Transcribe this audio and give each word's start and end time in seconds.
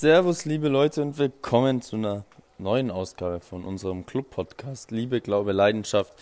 Servus, 0.00 0.44
liebe 0.44 0.68
Leute, 0.68 1.02
und 1.02 1.18
willkommen 1.18 1.82
zu 1.82 1.96
einer 1.96 2.24
neuen 2.56 2.92
Ausgabe 2.92 3.40
von 3.40 3.64
unserem 3.64 4.06
Club-Podcast 4.06 4.92
Liebe, 4.92 5.20
Glaube, 5.20 5.50
Leidenschaft. 5.50 6.12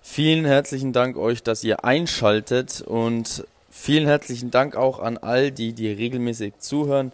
Vielen 0.00 0.44
herzlichen 0.44 0.92
Dank 0.92 1.16
euch, 1.16 1.44
dass 1.44 1.62
ihr 1.62 1.84
einschaltet 1.84 2.80
und 2.80 3.46
vielen 3.70 4.08
herzlichen 4.08 4.50
Dank 4.50 4.74
auch 4.74 4.98
an 4.98 5.18
all 5.18 5.52
die, 5.52 5.72
die 5.72 5.92
regelmäßig 5.92 6.54
zuhören, 6.58 7.12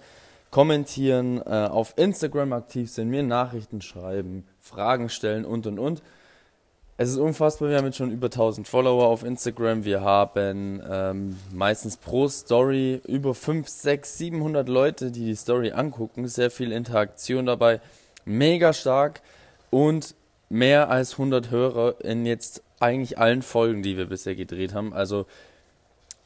kommentieren, 0.50 1.42
äh, 1.44 1.68
auf 1.70 1.92
Instagram 1.98 2.54
aktiv 2.54 2.90
sind, 2.90 3.10
mir 3.10 3.22
Nachrichten 3.22 3.82
schreiben, 3.82 4.46
Fragen 4.62 5.10
stellen 5.10 5.44
und 5.44 5.66
und 5.66 5.78
und. 5.78 6.00
Es 7.00 7.10
ist 7.10 7.18
unfassbar, 7.18 7.68
wir 7.68 7.76
haben 7.76 7.84
jetzt 7.84 7.96
schon 7.96 8.10
über 8.10 8.26
1000 8.26 8.66
Follower 8.66 9.06
auf 9.06 9.22
Instagram. 9.22 9.84
Wir 9.84 10.00
haben 10.00 10.82
ähm, 10.84 11.36
meistens 11.52 11.96
pro 11.96 12.26
Story 12.26 13.00
über 13.06 13.36
5, 13.36 13.68
6, 13.68 14.18
700 14.18 14.68
Leute, 14.68 15.12
die 15.12 15.26
die 15.26 15.36
Story 15.36 15.70
angucken. 15.70 16.26
Sehr 16.26 16.50
viel 16.50 16.72
Interaktion 16.72 17.46
dabei. 17.46 17.80
Mega 18.24 18.72
stark 18.72 19.20
und 19.70 20.16
mehr 20.48 20.90
als 20.90 21.12
100 21.12 21.52
Hörer 21.52 22.04
in 22.04 22.26
jetzt 22.26 22.64
eigentlich 22.80 23.16
allen 23.16 23.42
Folgen, 23.42 23.84
die 23.84 23.96
wir 23.96 24.06
bisher 24.06 24.34
gedreht 24.34 24.74
haben. 24.74 24.92
Also 24.92 25.26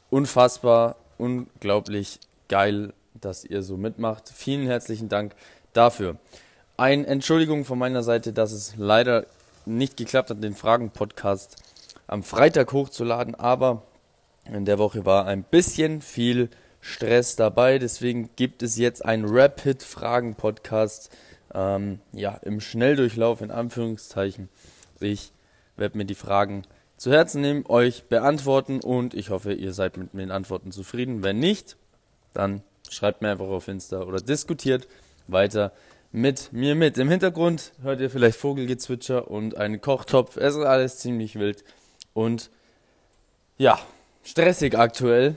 unfassbar, 0.09 0.95
unglaublich 1.19 2.19
geil, 2.49 2.93
dass 3.13 3.45
ihr 3.45 3.61
so 3.61 3.77
mitmacht. 3.77 4.27
Vielen 4.33 4.65
herzlichen 4.65 5.07
Dank 5.07 5.35
dafür. 5.73 6.17
Eine 6.77 7.05
Entschuldigung 7.05 7.63
von 7.63 7.77
meiner 7.77 8.01
Seite, 8.01 8.33
dass 8.33 8.51
es 8.51 8.73
leider 8.75 9.27
nicht 9.65 9.97
geklappt 9.97 10.29
hat, 10.29 10.43
den 10.43 10.55
Fragen-Podcast 10.55 11.57
am 12.07 12.23
Freitag 12.23 12.71
hochzuladen, 12.73 13.35
aber 13.35 13.83
in 14.45 14.65
der 14.65 14.77
Woche 14.77 15.05
war 15.05 15.25
ein 15.25 15.43
bisschen 15.43 16.01
viel 16.01 16.49
Stress 16.81 17.35
dabei, 17.37 17.79
deswegen 17.79 18.29
gibt 18.35 18.61
es 18.61 18.77
jetzt 18.77 19.05
einen 19.05 19.25
Rapid-Fragen-Podcast, 19.25 21.09
ähm, 21.53 21.99
ja, 22.11 22.35
im 22.41 22.59
Schnelldurchlauf, 22.59 23.41
in 23.41 23.51
Anführungszeichen. 23.51 24.49
Ich 24.99 25.31
werde 25.77 25.97
mir 25.97 26.05
die 26.05 26.15
Fragen 26.15 26.63
zu 26.97 27.11
Herzen 27.11 27.41
nehmen, 27.41 27.65
euch 27.67 28.03
beantworten 28.05 28.81
und 28.81 29.13
ich 29.13 29.29
hoffe, 29.29 29.53
ihr 29.53 29.73
seid 29.73 29.97
mit 29.97 30.13
den 30.13 30.31
Antworten 30.31 30.71
zufrieden. 30.71 31.23
Wenn 31.23 31.39
nicht, 31.39 31.77
dann 32.33 32.63
schreibt 32.89 33.21
mir 33.21 33.31
einfach 33.31 33.47
auf 33.47 33.67
Insta 33.67 34.01
oder 34.03 34.19
diskutiert 34.19 34.87
weiter 35.27 35.71
mit 36.13 36.53
mir 36.53 36.75
mit. 36.75 36.97
Im 36.97 37.09
Hintergrund 37.09 37.73
hört 37.81 37.99
ihr 37.99 38.09
vielleicht 38.09 38.37
Vogelgezwitscher 38.37 39.29
und 39.29 39.57
einen 39.57 39.81
Kochtopf. 39.81 40.37
Es 40.37 40.55
ist 40.55 40.63
alles 40.63 40.99
ziemlich 40.99 41.35
wild 41.37 41.65
und 42.13 42.49
ja, 43.57 43.79
stressig 44.23 44.77
aktuell. 44.77 45.35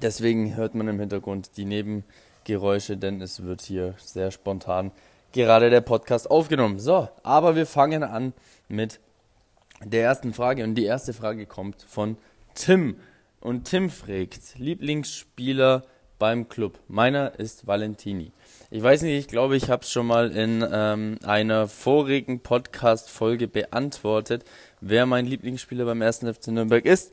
Deswegen 0.00 0.56
hört 0.56 0.74
man 0.76 0.86
im 0.86 1.00
Hintergrund 1.00 1.56
die 1.56 1.64
Nebengeräusche, 1.64 2.96
denn 2.96 3.20
es 3.20 3.42
wird 3.42 3.62
hier 3.62 3.94
sehr 3.98 4.30
spontan 4.30 4.92
gerade 5.32 5.70
der 5.70 5.80
Podcast 5.80 6.30
aufgenommen. 6.30 6.78
So, 6.78 7.08
aber 7.22 7.56
wir 7.56 7.66
fangen 7.66 8.02
an 8.04 8.32
mit 8.68 9.00
der 9.84 10.04
ersten 10.04 10.32
Frage 10.32 10.64
und 10.64 10.76
die 10.76 10.84
erste 10.84 11.12
Frage 11.12 11.46
kommt 11.46 11.82
von 11.82 12.16
Tim. 12.54 12.96
Und 13.40 13.64
Tim 13.64 13.90
fragt, 13.90 14.58
Lieblingsspieler 14.58 15.84
beim 16.18 16.48
Club. 16.48 16.78
Meiner 16.88 17.38
ist 17.38 17.66
Valentini. 17.66 18.32
Ich 18.72 18.84
weiß 18.84 19.02
nicht, 19.02 19.18
ich 19.18 19.26
glaube, 19.26 19.56
ich 19.56 19.68
habe 19.68 19.82
es 19.82 19.90
schon 19.90 20.06
mal 20.06 20.30
in 20.30 20.64
ähm, 20.72 21.18
einer 21.24 21.66
vorigen 21.66 22.38
Podcast-Folge 22.38 23.48
beantwortet, 23.48 24.44
wer 24.80 25.06
mein 25.06 25.26
Lieblingsspieler 25.26 25.84
beim 25.86 26.00
ersten 26.02 26.32
FC 26.32 26.48
Nürnberg 26.48 26.84
ist. 26.86 27.12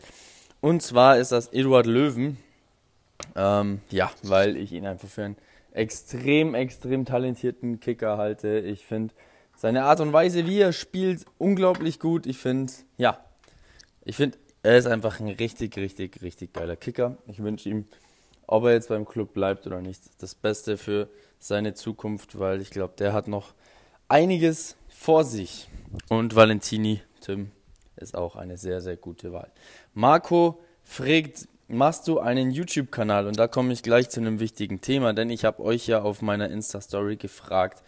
Und 0.62 0.84
zwar 0.84 1.18
ist 1.18 1.32
das 1.32 1.48
Eduard 1.48 1.88
Löwen. 1.88 2.38
Ähm, 3.36 3.82
ja, 3.90 4.12
weil 4.22 4.56
ich 4.56 4.72
ihn 4.72 4.86
einfach 4.86 5.08
für 5.08 5.24
einen 5.24 5.38
extrem, 5.72 6.54
extrem 6.54 7.06
talentierten 7.06 7.80
Kicker 7.80 8.20
halte. 8.20 8.60
Ich 8.60 8.86
finde 8.86 9.16
seine 9.56 9.86
Art 9.86 10.00
und 10.00 10.14
Weise, 10.14 10.46
wie 10.46 10.60
er 10.60 10.74
spielt, 10.74 11.26
unglaublich 11.40 12.00
gut. 12.00 12.28
Ich 12.28 12.38
finde, 12.38 12.72
ja, 12.98 13.20
ich 14.06 14.16
finde, 14.16 14.38
er 14.62 14.78
ist 14.78 14.86
einfach 14.86 15.20
ein 15.20 15.30
richtig, 15.30 15.76
richtig, 15.76 16.22
richtig 16.22 16.54
geiler 16.54 16.76
Kicker. 16.76 17.18
Ich 17.26 17.42
wünsche 17.42 17.68
ihm, 17.70 17.86
ob 18.48 18.64
er 18.64 18.74
jetzt 18.74 18.90
beim 18.90 19.06
Club 19.06 19.34
bleibt 19.34 19.68
oder 19.68 19.82
nicht, 19.82 20.02
das 20.20 20.34
Beste 20.34 20.78
für 20.78 21.10
seine 21.40 21.74
Zukunft, 21.74 22.40
weil 22.40 22.62
ich 22.62 22.72
glaube, 22.72 22.94
der 22.98 23.14
hat 23.14 23.28
noch 23.28 23.54
einiges 24.08 24.76
vor 24.90 25.24
sich. 25.24 25.70
Und 26.10 26.36
Valentini, 26.36 27.02
Tim, 27.22 27.52
ist 27.98 28.16
auch 28.18 28.36
eine 28.36 28.58
sehr, 28.58 28.82
sehr 28.82 28.96
gute 28.96 29.34
Wahl. 29.34 29.52
Marco 29.94 30.60
fragt, 30.84 31.48
machst 31.68 32.08
du 32.08 32.20
einen 32.20 32.52
YouTube-Kanal? 32.52 33.28
Und 33.28 33.38
da 33.38 33.48
komme 33.48 33.74
ich 33.74 33.84
gleich 33.84 34.10
zu 34.10 34.20
einem 34.20 34.40
wichtigen 34.40 34.82
Thema, 34.82 35.14
denn 35.14 35.30
ich 35.30 35.46
habe 35.46 35.62
euch 35.62 35.88
ja 35.88 36.02
auf 36.02 36.22
meiner 36.22 36.50
Insta-Story 36.50 37.18
gefragt, 37.18 37.84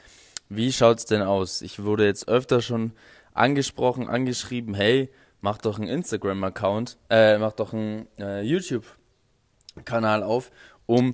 wie 0.50 0.72
schaut's 0.72 1.06
denn 1.06 1.22
aus? 1.22 1.62
Ich 1.62 1.84
wurde 1.84 2.06
jetzt 2.06 2.28
öfter 2.28 2.62
schon 2.62 2.92
angesprochen, 3.34 4.10
angeschrieben, 4.10 4.74
hey, 4.74 5.10
mach 5.42 5.60
doch 5.60 5.80
einen 5.80 5.88
Instagram-Account, 5.88 6.98
äh, 7.10 7.38
mach 7.38 7.54
doch 7.54 7.74
einen 7.74 8.08
äh, 8.18 8.42
YouTube-Kanal 9.80 10.24
auf, 10.24 10.52
um 10.86 11.14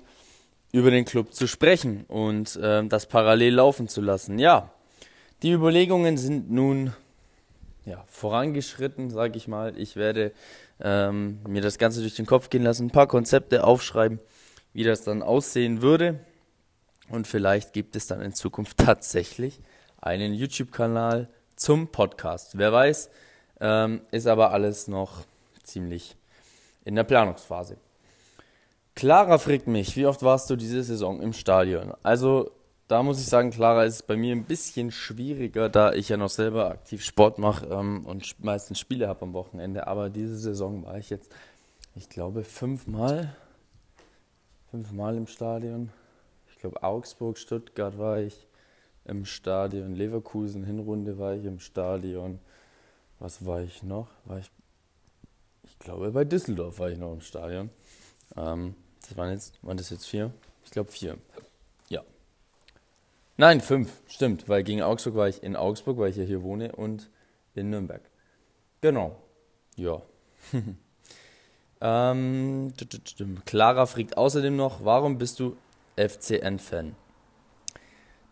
über 0.72 0.92
den 0.92 1.06
Club 1.06 1.34
zu 1.34 1.48
sprechen 1.48 2.06
und 2.08 2.56
äh, 2.58 2.86
das 2.88 3.06
parallel 3.06 3.56
laufen 3.56 3.88
zu 3.88 4.02
lassen. 4.02 4.40
Ja, 4.40 4.72
die 5.42 5.52
Überlegungen 5.52 6.18
sind 6.18 6.52
nun 6.52 6.94
ja, 7.86 8.04
vorangeschritten, 8.08 9.10
sage 9.10 9.38
ich 9.38 9.48
mal. 9.48 9.78
Ich 9.78 9.96
werde 9.96 10.34
ähm, 10.82 11.40
mir 11.48 11.62
das 11.62 11.78
Ganze 11.78 12.02
durch 12.02 12.16
den 12.16 12.26
Kopf 12.26 12.50
gehen 12.50 12.64
lassen, 12.64 12.88
ein 12.88 12.92
paar 12.92 13.08
Konzepte 13.08 13.64
aufschreiben, 13.64 14.20
wie 14.74 14.84
das 14.84 15.04
dann 15.04 15.22
aussehen 15.22 15.82
würde. 15.82 16.20
Und 17.10 17.28
vielleicht 17.28 17.74
gibt 17.74 17.96
es 17.96 18.08
dann 18.08 18.22
in 18.22 18.34
Zukunft 18.34 18.78
tatsächlich 18.78 19.62
einen 20.02 20.34
YouTube-Kanal 20.34 21.30
zum 21.56 21.88
Podcast. 21.88 22.58
Wer 22.58 22.74
weiß, 22.74 23.10
ähm, 23.62 24.02
ist 24.12 24.28
aber 24.28 24.52
alles 24.52 24.88
noch 24.88 25.24
ziemlich 25.64 26.16
in 26.84 26.96
der 26.96 27.04
Planungsphase. 27.04 27.78
Clara 28.96 29.38
fragt 29.40 29.68
mich, 29.68 29.98
wie 29.98 30.06
oft 30.06 30.24
warst 30.24 30.50
du 30.50 30.56
diese 30.56 30.82
Saison 30.82 31.22
im 31.22 31.34
Stadion? 31.34 31.94
Also, 32.02 32.50
da 32.88 33.04
muss 33.04 33.20
ich 33.20 33.26
sagen, 33.26 33.52
Clara 33.52 33.84
ist 33.84 34.08
bei 34.08 34.16
mir 34.16 34.34
ein 34.34 34.46
bisschen 34.46 34.90
schwieriger, 34.90 35.68
da 35.68 35.92
ich 35.92 36.08
ja 36.08 36.16
noch 36.16 36.30
selber 36.30 36.70
aktiv 36.70 37.04
Sport 37.04 37.38
mache 37.38 37.66
ähm, 37.68 38.06
und 38.06 38.42
meistens 38.42 38.80
Spiele 38.80 39.10
habe 39.10 39.24
am 39.24 39.34
Wochenende. 39.34 39.88
Aber 39.88 40.10
diese 40.10 40.38
Saison 40.38 40.86
war 40.86 40.98
ich 40.98 41.10
jetzt, 41.10 41.30
ich 41.96 42.08
glaube, 42.08 42.46
fünfmal, 42.46 43.36
fünfmal 44.72 45.18
im 45.18 45.28
Stadion. 45.28 45.90
Ich 46.50 46.60
glaube, 46.60 46.82
Augsburg, 46.82 47.38
Stuttgart 47.38 47.98
war 47.98 48.20
ich 48.20 48.48
im 49.04 49.26
Stadion, 49.26 49.94
Leverkusen, 49.94 50.64
Hinrunde 50.64 51.20
war 51.20 51.34
ich 51.36 51.44
im 51.44 51.60
Stadion. 51.60 52.40
Was 53.20 53.46
war 53.46 53.62
ich 53.62 53.84
noch? 53.84 54.08
War 54.24 54.40
ich, 54.40 54.50
ich 55.64 55.80
glaube, 55.80 56.12
bei 56.12 56.24
Düsseldorf 56.24 56.80
war 56.80 56.92
ich 56.92 56.98
noch 56.98 57.12
im 57.12 57.22
Stadion. 57.22 57.70
Ähm, 58.38 58.76
das 59.08 59.18
waren 59.18 59.32
jetzt, 59.32 59.54
waren 59.62 59.78
das 59.78 59.90
jetzt 59.90 60.06
vier? 60.06 60.32
Ich 60.64 60.72
glaube 60.72 60.92
vier. 60.92 61.18
Ja. 61.90 62.02
Nein, 63.38 63.62
fünf, 63.62 63.92
stimmt, 64.08 64.50
weil 64.50 64.64
gegen 64.64 64.82
Augsburg 64.82 65.16
war 65.16 65.30
ich 65.30 65.44
in 65.44 65.56
Augsburg, 65.56 65.98
weil 65.98 66.10
ich 66.10 66.18
ja 66.18 66.24
hier 66.24 66.44
wohne, 66.44 66.72
und 66.72 67.10
in 67.54 67.70
Nürnberg. 67.70 68.02
Genau. 68.82 69.16
Ja. 69.76 70.02
ähm, 71.82 72.74
Clara 73.46 73.86
fragt 73.86 74.18
außerdem 74.18 74.56
noch, 74.56 74.84
warum 74.84 75.18
bist 75.18 75.40
du 75.40 75.56
FCN-Fan? 75.96 76.96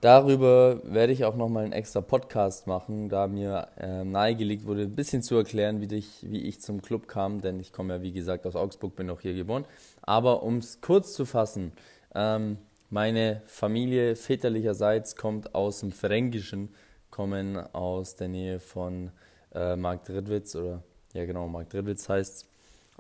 Darüber 0.04 0.82
werde 0.84 1.14
ich 1.14 1.24
auch 1.24 1.38
nochmal 1.38 1.64
einen 1.64 1.72
extra 1.72 2.02
Podcast 2.02 2.68
machen, 2.68 3.08
da 3.08 3.26
mir 3.28 3.70
äh, 3.80 4.04
nahegelegt 4.04 4.66
wurde, 4.66 4.82
ein 4.82 4.96
bisschen 4.96 5.22
zu 5.22 5.38
erklären, 5.38 5.80
wie 5.80 5.96
ich, 5.96 6.30
wie 6.30 6.42
ich 6.42 6.60
zum 6.60 6.82
Club 6.82 7.08
kam, 7.08 7.40
denn 7.40 7.62
ich 7.62 7.72
komme 7.72 7.94
ja 7.94 8.02
wie 8.02 8.12
gesagt 8.12 8.46
aus 8.46 8.58
Augsburg, 8.58 8.98
bin 8.98 9.10
auch 9.10 9.22
hier 9.22 9.34
geboren. 9.34 9.64
Aber 10.02 10.44
um 10.44 10.58
es 10.58 10.82
kurz 10.82 11.14
zu 11.14 11.24
fassen, 11.24 11.72
ähm, 12.16 12.58
meine 12.90 13.44
Familie 13.46 14.18
väterlicherseits 14.18 15.16
kommt 15.16 15.56
aus 15.56 15.80
dem 15.80 15.94
Fränkischen, 15.94 16.76
kommen 17.10 17.56
aus 17.74 18.18
der 18.18 18.28
Nähe 18.28 18.60
von 18.60 19.10
äh, 19.56 19.78
Marktredwitz 19.78 20.54
oder 20.58 20.84
ja 21.14 21.24
genau, 21.24 21.48
Marktredwitz 21.48 22.10
heißt 22.10 22.46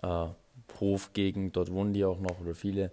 äh, 0.03 0.27
Hofgegend, 0.79 1.57
dort 1.57 1.69
wohnen 1.69 1.91
die 1.91 2.05
auch 2.05 2.21
noch 2.21 2.39
oder 2.39 2.55
viele. 2.55 2.91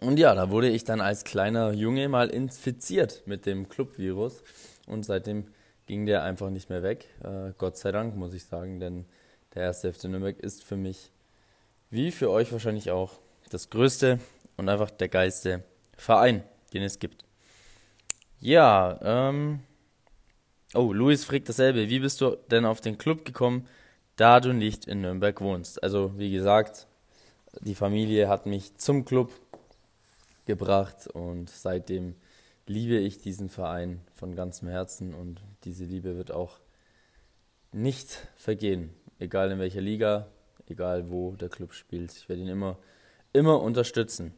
Und 0.00 0.18
ja, 0.18 0.34
da 0.34 0.50
wurde 0.50 0.68
ich 0.68 0.84
dann 0.84 1.00
als 1.00 1.24
kleiner 1.24 1.72
Junge 1.72 2.08
mal 2.08 2.28
infiziert 2.28 3.22
mit 3.26 3.46
dem 3.46 3.68
Club-Virus 3.68 4.42
und 4.86 5.04
seitdem 5.04 5.46
ging 5.86 6.06
der 6.06 6.22
einfach 6.22 6.50
nicht 6.50 6.70
mehr 6.70 6.82
weg. 6.82 7.08
Äh, 7.22 7.52
Gott 7.58 7.76
sei 7.76 7.92
Dank, 7.92 8.16
muss 8.16 8.34
ich 8.34 8.44
sagen, 8.44 8.80
denn 8.80 9.06
der 9.54 9.62
erste 9.62 9.92
FC 9.92 10.04
Nürnberg 10.04 10.38
ist 10.40 10.64
für 10.64 10.76
mich, 10.76 11.10
wie 11.90 12.10
für 12.10 12.30
euch 12.30 12.52
wahrscheinlich 12.52 12.90
auch, 12.90 13.12
das 13.50 13.70
größte 13.70 14.18
und 14.56 14.68
einfach 14.68 14.90
der 14.90 15.08
geilste 15.08 15.62
Verein, 15.96 16.42
den 16.72 16.82
es 16.82 16.98
gibt. 16.98 17.24
Ja, 18.40 18.98
ähm. 19.02 19.60
Oh, 20.74 20.92
Luis 20.92 21.24
fragt 21.24 21.48
dasselbe. 21.48 21.88
Wie 21.88 22.00
bist 22.00 22.20
du 22.20 22.36
denn 22.50 22.64
auf 22.64 22.80
den 22.80 22.98
Club 22.98 23.24
gekommen, 23.24 23.68
da 24.16 24.40
du 24.40 24.52
nicht 24.52 24.86
in 24.86 25.02
Nürnberg 25.02 25.40
wohnst? 25.40 25.80
Also, 25.82 26.18
wie 26.18 26.32
gesagt, 26.32 26.88
die 27.60 27.76
Familie 27.76 28.28
hat 28.28 28.46
mich 28.46 28.74
zum 28.76 29.04
Club 29.04 29.30
gebracht 30.46 31.06
und 31.06 31.50
seitdem 31.50 32.14
liebe 32.66 32.96
ich 32.96 33.20
diesen 33.20 33.48
Verein 33.48 34.00
von 34.14 34.34
ganzem 34.34 34.68
Herzen 34.68 35.14
und 35.14 35.42
diese 35.64 35.84
Liebe 35.84 36.16
wird 36.16 36.32
auch 36.32 36.60
nicht 37.72 38.28
vergehen, 38.36 38.90
egal 39.18 39.50
in 39.50 39.58
welcher 39.58 39.80
Liga, 39.80 40.28
egal 40.66 41.10
wo 41.10 41.32
der 41.32 41.48
Club 41.48 41.74
spielt. 41.74 42.12
Ich 42.12 42.28
werde 42.28 42.42
ihn 42.42 42.48
immer, 42.48 42.78
immer 43.32 43.60
unterstützen. 43.60 44.32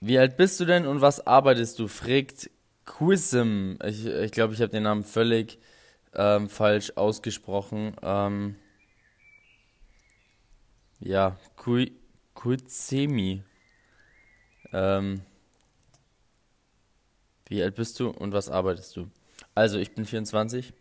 Wie 0.00 0.18
alt 0.18 0.36
bist 0.36 0.60
du 0.60 0.64
denn 0.64 0.86
und 0.86 1.00
was 1.00 1.26
arbeitest 1.26 1.78
du? 1.78 1.88
fragt 1.88 2.50
Quism. 2.84 3.74
Ich 3.84 4.02
glaube, 4.02 4.24
ich, 4.24 4.32
glaub, 4.32 4.52
ich 4.52 4.60
habe 4.60 4.70
den 4.70 4.84
Namen 4.84 5.04
völlig 5.04 5.58
ähm, 6.14 6.48
falsch 6.48 6.92
ausgesprochen. 6.96 7.94
Ähm, 8.02 8.56
ja, 11.00 11.36
Kuizemi. 12.38 13.42
Ähm, 14.72 15.22
wie 17.48 17.60
alt 17.60 17.74
bist 17.74 17.98
du 17.98 18.10
und 18.10 18.32
was 18.32 18.48
arbeitest 18.48 18.94
du? 18.94 19.10
Also, 19.56 19.80
ich 19.80 19.92
bin 19.92 20.04
24 20.04 20.72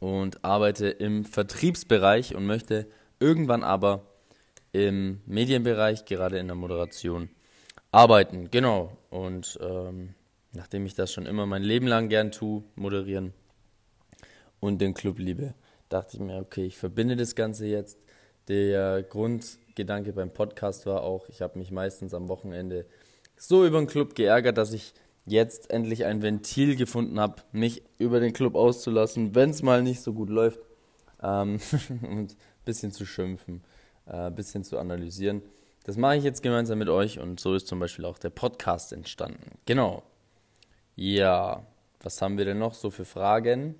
und 0.00 0.42
arbeite 0.42 0.88
im 0.88 1.26
Vertriebsbereich 1.26 2.34
und 2.34 2.46
möchte 2.46 2.86
irgendwann 3.20 3.62
aber 3.62 4.06
im 4.72 5.20
Medienbereich, 5.26 6.06
gerade 6.06 6.38
in 6.38 6.46
der 6.46 6.56
Moderation, 6.56 7.28
arbeiten. 7.92 8.50
Genau. 8.50 8.96
Und 9.10 9.58
ähm, 9.60 10.14
nachdem 10.52 10.86
ich 10.86 10.94
das 10.94 11.12
schon 11.12 11.26
immer 11.26 11.44
mein 11.44 11.62
Leben 11.62 11.86
lang 11.86 12.08
gern 12.08 12.32
tue, 12.32 12.64
moderieren 12.76 13.34
und 14.58 14.80
den 14.80 14.94
Club 14.94 15.18
liebe, 15.18 15.52
dachte 15.90 16.16
ich 16.16 16.22
mir, 16.22 16.38
okay, 16.38 16.64
ich 16.64 16.78
verbinde 16.78 17.14
das 17.14 17.34
Ganze 17.34 17.66
jetzt. 17.66 17.98
Der 18.48 19.02
Grundgedanke 19.78 20.12
beim 20.12 20.32
Podcast 20.32 20.86
war 20.86 21.04
auch, 21.04 21.28
ich 21.28 21.40
habe 21.40 21.56
mich 21.56 21.70
meistens 21.70 22.12
am 22.12 22.28
Wochenende 22.28 22.84
so 23.36 23.64
über 23.64 23.78
den 23.78 23.86
Club 23.86 24.16
geärgert, 24.16 24.58
dass 24.58 24.72
ich 24.72 24.92
jetzt 25.24 25.70
endlich 25.70 26.04
ein 26.04 26.20
Ventil 26.20 26.74
gefunden 26.74 27.20
habe, 27.20 27.42
mich 27.52 27.84
über 27.98 28.18
den 28.18 28.32
Club 28.32 28.56
auszulassen, 28.56 29.36
wenn 29.36 29.50
es 29.50 29.62
mal 29.62 29.84
nicht 29.84 30.00
so 30.00 30.12
gut 30.12 30.30
läuft. 30.30 30.58
Ähm, 31.22 31.60
und 32.02 32.32
ein 32.32 32.64
bisschen 32.64 32.90
zu 32.90 33.06
schimpfen, 33.06 33.62
äh, 34.06 34.14
ein 34.14 34.34
bisschen 34.34 34.64
zu 34.64 34.78
analysieren. 34.78 35.42
Das 35.84 35.96
mache 35.96 36.16
ich 36.16 36.24
jetzt 36.24 36.42
gemeinsam 36.42 36.80
mit 36.80 36.88
euch 36.88 37.20
und 37.20 37.38
so 37.38 37.54
ist 37.54 37.68
zum 37.68 37.78
Beispiel 37.78 38.04
auch 38.04 38.18
der 38.18 38.30
Podcast 38.30 38.92
entstanden. 38.92 39.58
Genau. 39.64 40.02
Ja, 40.96 41.64
was 42.00 42.20
haben 42.20 42.36
wir 42.36 42.44
denn 42.44 42.58
noch 42.58 42.74
so 42.74 42.90
für 42.90 43.04
Fragen? 43.04 43.76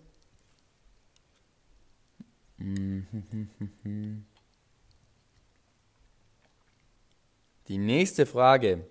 Die 7.69 7.77
nächste 7.77 8.25
Frage. 8.25 8.87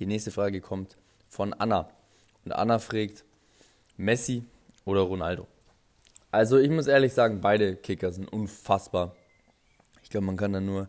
Die 0.00 0.06
nächste 0.06 0.32
Frage 0.32 0.60
kommt 0.60 0.96
von 1.30 1.52
Anna. 1.52 1.88
Und 2.44 2.50
Anna 2.50 2.80
fragt, 2.80 3.24
Messi 3.96 4.44
oder 4.84 5.02
Ronaldo? 5.02 5.46
Also 6.32 6.58
ich 6.58 6.68
muss 6.68 6.88
ehrlich 6.88 7.14
sagen, 7.14 7.40
beide 7.40 7.76
Kicker 7.76 8.10
sind 8.10 8.32
unfassbar. 8.32 9.14
Ich 10.02 10.10
glaube, 10.10 10.26
man 10.26 10.36
kann 10.36 10.52
da 10.52 10.60
nur 10.60 10.88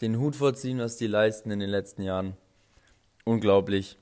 den 0.00 0.18
Hut 0.18 0.36
vorziehen, 0.36 0.78
was 0.78 0.96
die 0.96 1.08
leisten 1.08 1.50
in 1.50 1.58
den 1.58 1.70
letzten 1.70 2.02
Jahren. 2.02 2.36
Unglaublich. 3.24 3.98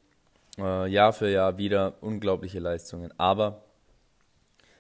Äh, 0.59 0.91
Jahr 0.91 1.15
für 1.15 1.31
Jahr 1.31 1.57
wieder 1.57 1.95
unglaubliche 2.03 2.59
Leistungen. 2.59 3.19
Aber 3.19 3.65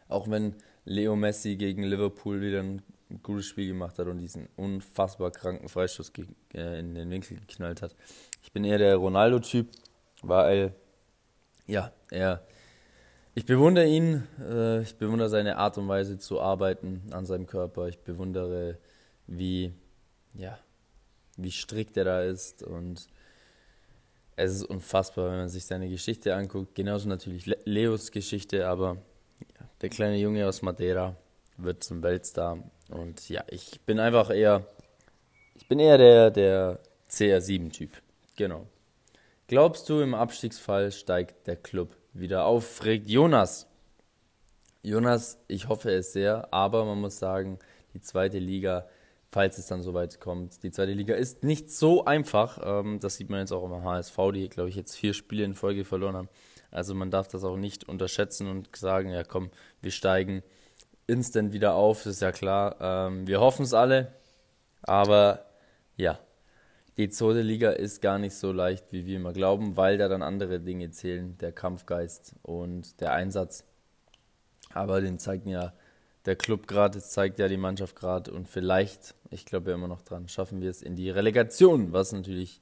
auch 0.08 0.28
wenn 0.28 0.56
Leo 0.84 1.16
Messi 1.16 1.56
gegen 1.56 1.84
Liverpool 1.84 2.42
wieder 2.42 2.60
ein 2.60 2.82
gutes 3.22 3.46
Spiel 3.46 3.68
gemacht 3.68 3.98
hat 3.98 4.06
und 4.06 4.18
diesen 4.18 4.48
unfassbar 4.56 5.30
kranken 5.30 5.68
Freistoß 5.68 6.12
äh, 6.54 6.80
in 6.80 6.94
den 6.94 7.10
Winkel 7.10 7.38
geknallt 7.38 7.82
hat. 7.82 7.94
Ich 8.42 8.52
bin 8.52 8.64
eher 8.64 8.78
der 8.78 8.96
Ronaldo-Typ, 8.96 9.68
weil 10.22 10.74
ja, 11.66 11.92
er. 12.10 12.42
Ich 13.34 13.46
bewundere 13.46 13.86
ihn, 13.86 14.26
äh, 14.40 14.82
ich 14.82 14.96
bewundere 14.96 15.28
seine 15.28 15.58
Art 15.58 15.78
und 15.78 15.86
Weise 15.86 16.18
zu 16.18 16.40
arbeiten 16.40 17.02
an 17.12 17.24
seinem 17.24 17.46
Körper. 17.46 17.86
Ich 17.86 17.98
bewundere, 18.00 18.78
wie, 19.26 19.72
ja, 20.34 20.58
wie 21.36 21.52
strikt 21.52 21.96
er 21.96 22.04
da 22.04 22.22
ist 22.22 22.62
und 22.62 23.06
es 24.34 24.54
ist 24.54 24.64
unfassbar, 24.64 25.30
wenn 25.30 25.38
man 25.38 25.48
sich 25.48 25.66
seine 25.66 25.88
Geschichte 25.88 26.34
anguckt. 26.34 26.74
Genauso 26.74 27.08
natürlich 27.08 27.46
Leos 27.64 28.10
Geschichte, 28.10 28.66
aber 28.68 28.98
der 29.82 29.88
kleine 29.88 30.16
Junge 30.16 30.46
aus 30.46 30.62
Madeira 30.62 31.16
wird 31.58 31.84
zum 31.84 32.02
Weltstar. 32.02 32.58
Und 32.88 33.28
ja, 33.28 33.44
ich 33.48 33.80
bin 33.82 34.00
einfach 34.00 34.30
eher, 34.30 34.66
ich 35.54 35.68
bin 35.68 35.78
eher 35.78 35.98
der, 35.98 36.30
der 36.30 36.80
CR7-Typ. 37.10 37.90
Genau. 38.36 38.66
Glaubst 39.46 39.88
du, 39.88 40.00
im 40.00 40.14
Abstiegsfall 40.14 40.92
steigt 40.92 41.46
der 41.46 41.56
Club 41.56 41.96
wieder 42.12 42.44
auf? 42.44 42.66
fragt 42.66 43.08
Jonas. 43.08 43.66
Jonas, 44.82 45.38
ich 45.48 45.68
hoffe 45.68 45.90
es 45.90 46.12
sehr, 46.12 46.52
aber 46.52 46.84
man 46.84 47.00
muss 47.00 47.18
sagen, 47.18 47.58
die 47.94 48.00
zweite 48.00 48.38
Liga, 48.38 48.86
falls 49.28 49.58
es 49.58 49.66
dann 49.66 49.82
soweit 49.82 50.20
kommt, 50.20 50.62
die 50.62 50.70
zweite 50.70 50.92
Liga 50.92 51.14
ist 51.14 51.42
nicht 51.42 51.70
so 51.70 52.04
einfach. 52.04 52.60
Ähm, 52.62 53.00
das 53.00 53.16
sieht 53.16 53.28
man 53.28 53.40
jetzt 53.40 53.52
auch 53.52 53.64
im 53.64 53.82
HSV, 53.82 54.16
die, 54.32 54.48
glaube 54.48 54.68
ich, 54.68 54.76
jetzt 54.76 54.94
vier 54.94 55.14
Spiele 55.14 55.44
in 55.44 55.54
Folge 55.54 55.84
verloren 55.84 56.16
haben. 56.16 56.28
Also 56.70 56.94
man 56.94 57.10
darf 57.10 57.28
das 57.28 57.44
auch 57.44 57.56
nicht 57.56 57.88
unterschätzen 57.88 58.48
und 58.48 58.74
sagen, 58.76 59.10
ja 59.10 59.24
komm, 59.24 59.50
wir 59.80 59.90
steigen 59.90 60.42
instant 61.08 61.52
wieder 61.52 61.74
auf, 61.74 62.06
ist 62.06 62.22
ja 62.22 62.30
klar. 62.30 62.76
Ähm, 62.80 63.26
wir 63.26 63.40
hoffen 63.40 63.64
es 63.64 63.74
alle, 63.74 64.12
aber 64.82 65.46
ja, 65.96 66.20
die 66.96 67.08
zweite 67.08 67.42
Liga 67.42 67.70
ist 67.70 68.02
gar 68.02 68.18
nicht 68.18 68.34
so 68.34 68.52
leicht, 68.52 68.92
wie 68.92 69.06
wir 69.06 69.16
immer 69.16 69.32
glauben, 69.32 69.76
weil 69.76 69.98
da 69.98 70.08
dann 70.08 70.22
andere 70.22 70.60
Dinge 70.60 70.90
zählen, 70.90 71.36
der 71.38 71.52
Kampfgeist 71.52 72.34
und 72.42 73.00
der 73.00 73.12
Einsatz. 73.12 73.64
Aber 74.72 75.00
den 75.00 75.18
zeigt 75.18 75.46
ja 75.46 75.72
der 76.26 76.36
Club 76.36 76.66
gerade, 76.66 76.98
das 76.98 77.10
zeigt 77.10 77.38
ja 77.38 77.48
die 77.48 77.56
Mannschaft 77.56 77.96
gerade 77.96 78.30
und 78.32 78.48
vielleicht, 78.48 79.14
ich 79.30 79.46
glaube 79.46 79.70
ja 79.70 79.76
immer 79.76 79.88
noch 79.88 80.02
dran, 80.02 80.28
schaffen 80.28 80.60
wir 80.60 80.70
es 80.70 80.82
in 80.82 80.94
die 80.94 81.08
Relegation, 81.08 81.92
was 81.92 82.12
natürlich 82.12 82.60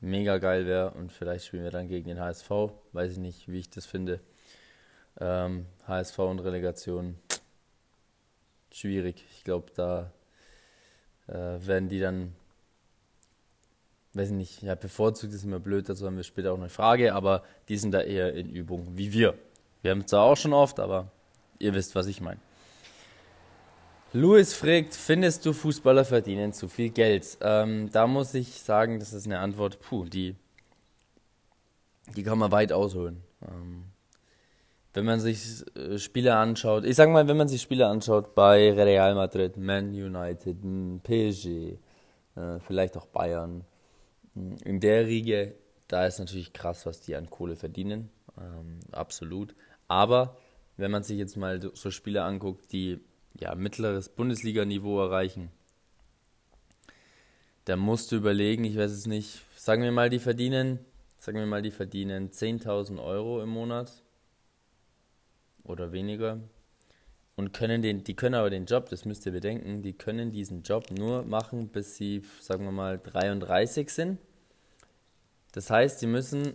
mega 0.00 0.38
geil 0.38 0.66
wäre 0.66 0.92
und 0.92 1.10
vielleicht 1.10 1.46
spielen 1.46 1.64
wir 1.64 1.70
dann 1.70 1.88
gegen 1.88 2.08
den 2.08 2.20
HSV, 2.20 2.50
weiß 2.92 3.12
ich 3.12 3.18
nicht, 3.18 3.48
wie 3.48 3.58
ich 3.58 3.70
das 3.70 3.86
finde. 3.86 4.20
Ähm, 5.18 5.66
HSV 5.86 6.18
und 6.20 6.38
Relegation, 6.40 7.16
schwierig. 8.72 9.24
Ich 9.36 9.44
glaube, 9.44 9.72
da 9.74 10.12
äh, 11.28 11.66
werden 11.66 11.88
die 11.88 12.00
dann 12.00 12.34
weiß 14.14 14.30
ich 14.30 14.34
nicht, 14.34 14.62
ja, 14.62 14.74
bevorzugt 14.74 15.32
ist 15.32 15.44
immer 15.44 15.60
blöd, 15.60 15.88
dazu 15.88 16.06
haben 16.06 16.16
wir 16.16 16.24
später 16.24 16.52
auch 16.52 16.58
eine 16.58 16.68
Frage, 16.68 17.14
aber 17.14 17.44
die 17.68 17.76
sind 17.76 17.92
da 17.92 18.00
eher 18.00 18.34
in 18.34 18.50
Übung, 18.50 18.86
wie 18.96 19.12
wir. 19.12 19.34
Wir 19.82 19.92
haben 19.92 20.00
es 20.00 20.06
zwar 20.06 20.24
auch 20.24 20.36
schon 20.36 20.52
oft, 20.52 20.80
aber 20.80 21.10
ihr 21.58 21.74
wisst, 21.74 21.94
was 21.94 22.06
ich 22.06 22.20
meine. 22.20 22.40
Louis 24.12 24.52
fragt, 24.52 24.94
findest 24.94 25.46
du 25.46 25.52
Fußballer 25.52 26.04
verdienen 26.04 26.52
zu 26.52 26.66
viel 26.66 26.90
Geld? 26.90 27.38
Ähm, 27.40 27.90
da 27.92 28.08
muss 28.08 28.34
ich 28.34 28.60
sagen, 28.60 28.98
das 28.98 29.12
ist 29.12 29.26
eine 29.26 29.38
Antwort, 29.38 29.78
puh, 29.80 30.04
die, 30.04 30.34
die 32.16 32.24
kann 32.24 32.38
man 32.38 32.50
weit 32.50 32.72
ausholen. 32.72 33.22
Ähm, 33.46 33.84
wenn 34.92 35.04
man 35.04 35.20
sich 35.20 35.64
äh, 35.76 35.98
Spiele 35.98 36.36
anschaut, 36.36 36.84
ich 36.84 36.96
sag 36.96 37.10
mal, 37.10 37.28
wenn 37.28 37.36
man 37.36 37.48
sich 37.48 37.62
Spiele 37.62 37.86
anschaut 37.86 38.34
bei 38.34 38.72
Real 38.72 39.14
Madrid, 39.14 39.56
Man 39.56 39.90
United, 39.90 40.56
PSG, 41.02 41.46
äh, 42.36 42.58
vielleicht 42.60 42.96
auch 42.96 43.06
Bayern, 43.06 43.64
in 44.34 44.80
der 44.80 45.06
Riege, 45.06 45.54
da 45.88 46.06
ist 46.06 46.18
natürlich 46.18 46.52
krass, 46.52 46.86
was 46.86 47.00
die 47.00 47.16
an 47.16 47.30
Kohle 47.30 47.56
verdienen. 47.56 48.10
Ähm, 48.38 48.78
absolut. 48.92 49.54
Aber 49.88 50.36
wenn 50.76 50.90
man 50.90 51.02
sich 51.02 51.18
jetzt 51.18 51.36
mal 51.36 51.60
so 51.74 51.90
Spiele 51.90 52.22
anguckt, 52.22 52.72
die 52.72 53.00
ja 53.34 53.54
mittleres 53.54 54.08
Bundesliga-Niveau 54.08 55.00
erreichen, 55.00 55.50
dann 57.64 57.78
musst 57.78 58.10
du 58.10 58.16
überlegen, 58.16 58.64
ich 58.64 58.76
weiß 58.76 58.90
es 58.90 59.06
nicht, 59.06 59.42
sagen 59.56 59.82
wir 59.82 59.92
mal, 59.92 60.10
die 60.10 60.18
verdienen, 60.18 60.78
sagen 61.18 61.38
wir 61.38 61.46
mal, 61.46 61.62
die 61.62 61.70
verdienen 61.70 62.30
10.000 62.30 63.02
Euro 63.02 63.42
im 63.42 63.50
Monat 63.50 64.02
oder 65.64 65.92
weniger 65.92 66.40
und 67.36 67.52
können 67.52 67.80
den, 67.80 68.04
die 68.04 68.14
können 68.14 68.34
aber 68.34 68.50
den 68.50 68.66
Job, 68.66 68.88
das 68.90 69.04
müsst 69.04 69.24
ihr 69.24 69.32
bedenken, 69.32 69.82
die 69.82 69.94
können 69.94 70.30
diesen 70.30 70.62
Job 70.62 70.90
nur 70.90 71.22
machen, 71.24 71.68
bis 71.68 71.96
sie, 71.96 72.22
sagen 72.40 72.64
wir 72.64 72.72
mal, 72.72 72.98
33 72.98 73.88
sind. 73.90 74.18
Das 75.52 75.70
heißt, 75.70 76.00
sie 76.00 76.06
müssen 76.06 76.54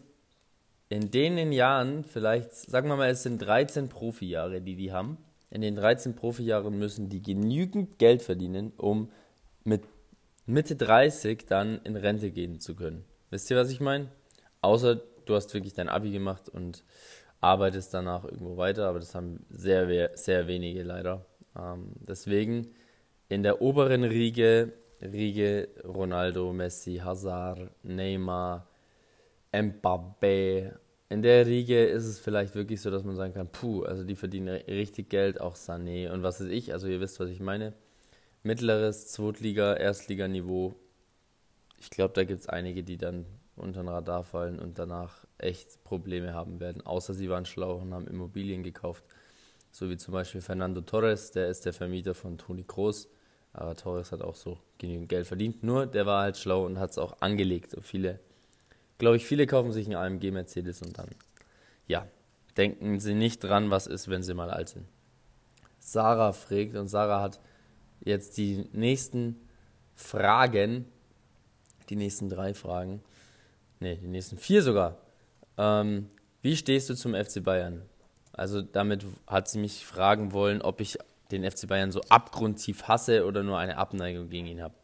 in 0.90 1.10
den 1.10 1.52
Jahren, 1.52 2.04
vielleicht, 2.04 2.54
sagen 2.54 2.88
wir 2.88 2.96
mal, 2.96 3.10
es 3.10 3.24
sind 3.24 3.40
13 3.40 3.90
Profijahre, 3.90 4.62
die 4.62 4.76
die 4.76 4.92
haben. 4.92 5.18
In 5.50 5.62
den 5.62 5.76
13 5.76 6.16
Profijahren 6.16 6.78
müssen 6.78 7.10
die 7.10 7.22
genügend 7.22 7.98
Geld 7.98 8.22
verdienen, 8.22 8.72
um 8.78 9.10
mit 9.64 9.82
Mitte 10.46 10.76
30 10.76 11.46
dann 11.48 11.82
in 11.84 11.96
Rente 11.96 12.30
gehen 12.30 12.60
zu 12.60 12.76
können. 12.76 13.04
Wisst 13.32 13.50
ihr, 13.50 13.58
was 13.58 13.72
ich 13.72 13.80
meine? 13.80 14.10
Außer 14.62 15.02
du 15.26 15.36
hast 15.36 15.54
wirklich 15.54 15.74
dein 15.74 15.90
Abi 15.90 16.12
gemacht 16.12 16.50
und 16.50 16.84
arbeitest 17.42 17.94
danach 17.94 18.26
irgendwo 18.26 18.58
weiter, 18.58 18.88
aber 18.88 19.00
das 19.00 19.16
haben 19.16 19.46
sehr, 19.50 20.12
sehr 20.16 20.48
wenige 20.48 20.84
leider. 20.84 21.26
Ähm, 21.58 21.94
deswegen 22.08 22.74
in 23.30 23.44
der 23.44 23.62
oberen 23.62 24.04
Riege 24.04 24.74
Riege 25.02 25.68
Ronaldo, 25.84 26.54
Messi, 26.54 26.98
Hazard, 26.98 27.70
Neymar, 27.84 28.68
Mbappé. 29.52 30.74
In 31.10 31.22
der 31.22 31.46
Riege 31.46 31.86
ist 31.86 32.06
es 32.06 32.20
vielleicht 32.20 32.56
wirklich 32.56 32.82
so, 32.82 32.90
dass 32.90 33.04
man 33.04 33.16
sagen 33.16 33.34
kann, 33.34 33.52
puh, 33.52 33.84
also 33.84 34.04
die 34.04 34.16
verdienen 34.16 34.48
richtig 34.68 35.10
Geld, 35.10 35.40
auch 35.40 35.56
Sané 35.56 36.10
und 36.12 36.24
was 36.24 36.42
weiß 36.42 36.48
ich, 36.48 36.74
also 36.74 36.88
ihr 36.88 37.00
wisst, 37.00 37.20
was 37.20 37.30
ich 37.30 37.40
meine. 37.40 37.74
Mittleres 38.44 39.08
Zweitliga, 39.08 39.76
Erstliganiveau. 39.76 40.76
Ich 41.80 41.90
glaube, 41.90 42.14
da 42.14 42.24
gibt 42.24 42.42
es 42.42 42.50
einige, 42.50 42.84
die 42.84 42.98
dann 42.98 43.26
unter 43.56 43.82
den 43.82 43.90
Radar 43.90 44.24
fallen 44.24 44.60
und 44.60 44.78
danach 44.80 45.26
echt 45.38 45.84
Probleme 45.84 46.34
haben 46.34 46.60
werden. 46.60 46.86
Außer 46.86 47.14
sie 47.14 47.30
waren 47.30 47.46
schlau 47.46 47.78
und 47.78 47.94
haben 47.94 48.08
Immobilien 48.08 48.64
gekauft. 48.64 49.04
So 49.72 49.90
wie 49.90 49.98
zum 49.98 50.14
Beispiel 50.14 50.42
Fernando 50.42 50.82
Torres, 50.82 51.32
der 51.32 51.50
ist 51.50 51.66
der 51.66 51.74
Vermieter 51.74 52.14
von 52.14 52.38
Toni 52.38 52.64
Kroos. 52.64 53.10
Aber 53.54 53.76
Torres 53.76 54.12
hat 54.12 54.22
auch 54.22 54.36
so 54.36 54.58
genügend 54.78 55.10
Geld 55.10 55.28
verdient. 55.28 55.64
Nur 55.64 55.86
der 55.86 56.06
war 56.06 56.24
halt 56.24 56.38
schlau 56.38 56.66
und 56.66 56.80
hat 56.80 56.92
es 56.92 56.98
auch 56.98 57.22
angelegt. 57.22 57.72
So 57.72 57.82
viele, 57.82 58.20
glaube 58.98 59.18
ich, 59.18 59.26
viele 59.26 59.48
kaufen 59.48 59.72
sich 59.72 59.88
einen 59.88 59.96
AMG 59.96 60.32
Mercedes 60.32 60.82
und 60.82 60.98
dann, 60.98 61.10
ja, 61.88 62.08
denken 62.58 63.00
sie 63.00 63.14
nicht 63.14 63.44
dran, 63.44 63.70
was 63.72 63.88
ist, 63.88 64.10
wenn 64.10 64.24
sie 64.24 64.34
mal 64.34 64.50
alt 64.50 64.70
sind. 64.70 64.86
Sarah 65.80 66.34
fragt 66.34 66.76
und 66.76 66.88
Sarah 66.88 67.22
hat 67.22 67.40
jetzt 68.02 68.38
die 68.38 68.68
nächsten 68.72 69.40
Fragen, 69.96 70.86
die 71.90 71.96
nächsten 71.96 72.30
drei 72.30 72.54
Fragen, 72.54 73.02
ne, 73.86 73.98
die 73.98 74.08
nächsten 74.08 74.38
vier 74.38 74.62
sogar. 74.62 74.98
Ähm, 75.58 76.10
wie 76.42 76.56
stehst 76.56 76.90
du 76.90 76.96
zum 76.96 77.14
FC 77.14 77.44
Bayern? 77.44 77.84
Also 78.34 78.62
damit 78.62 79.06
hat 79.28 79.48
sie 79.48 79.60
mich 79.60 79.86
fragen 79.86 80.34
wollen, 80.34 80.62
ob 80.62 80.82
ich 80.82 80.98
den 81.32 81.50
FC 81.50 81.68
Bayern 81.68 81.92
so 81.92 82.02
abgrundtief 82.10 82.84
hasse 82.84 83.26
oder 83.26 83.44
nur 83.44 83.58
eine 83.58 83.78
Abneigung 83.78 84.30
gegen 84.30 84.48
ihn 84.48 84.62
habe. 84.62 84.76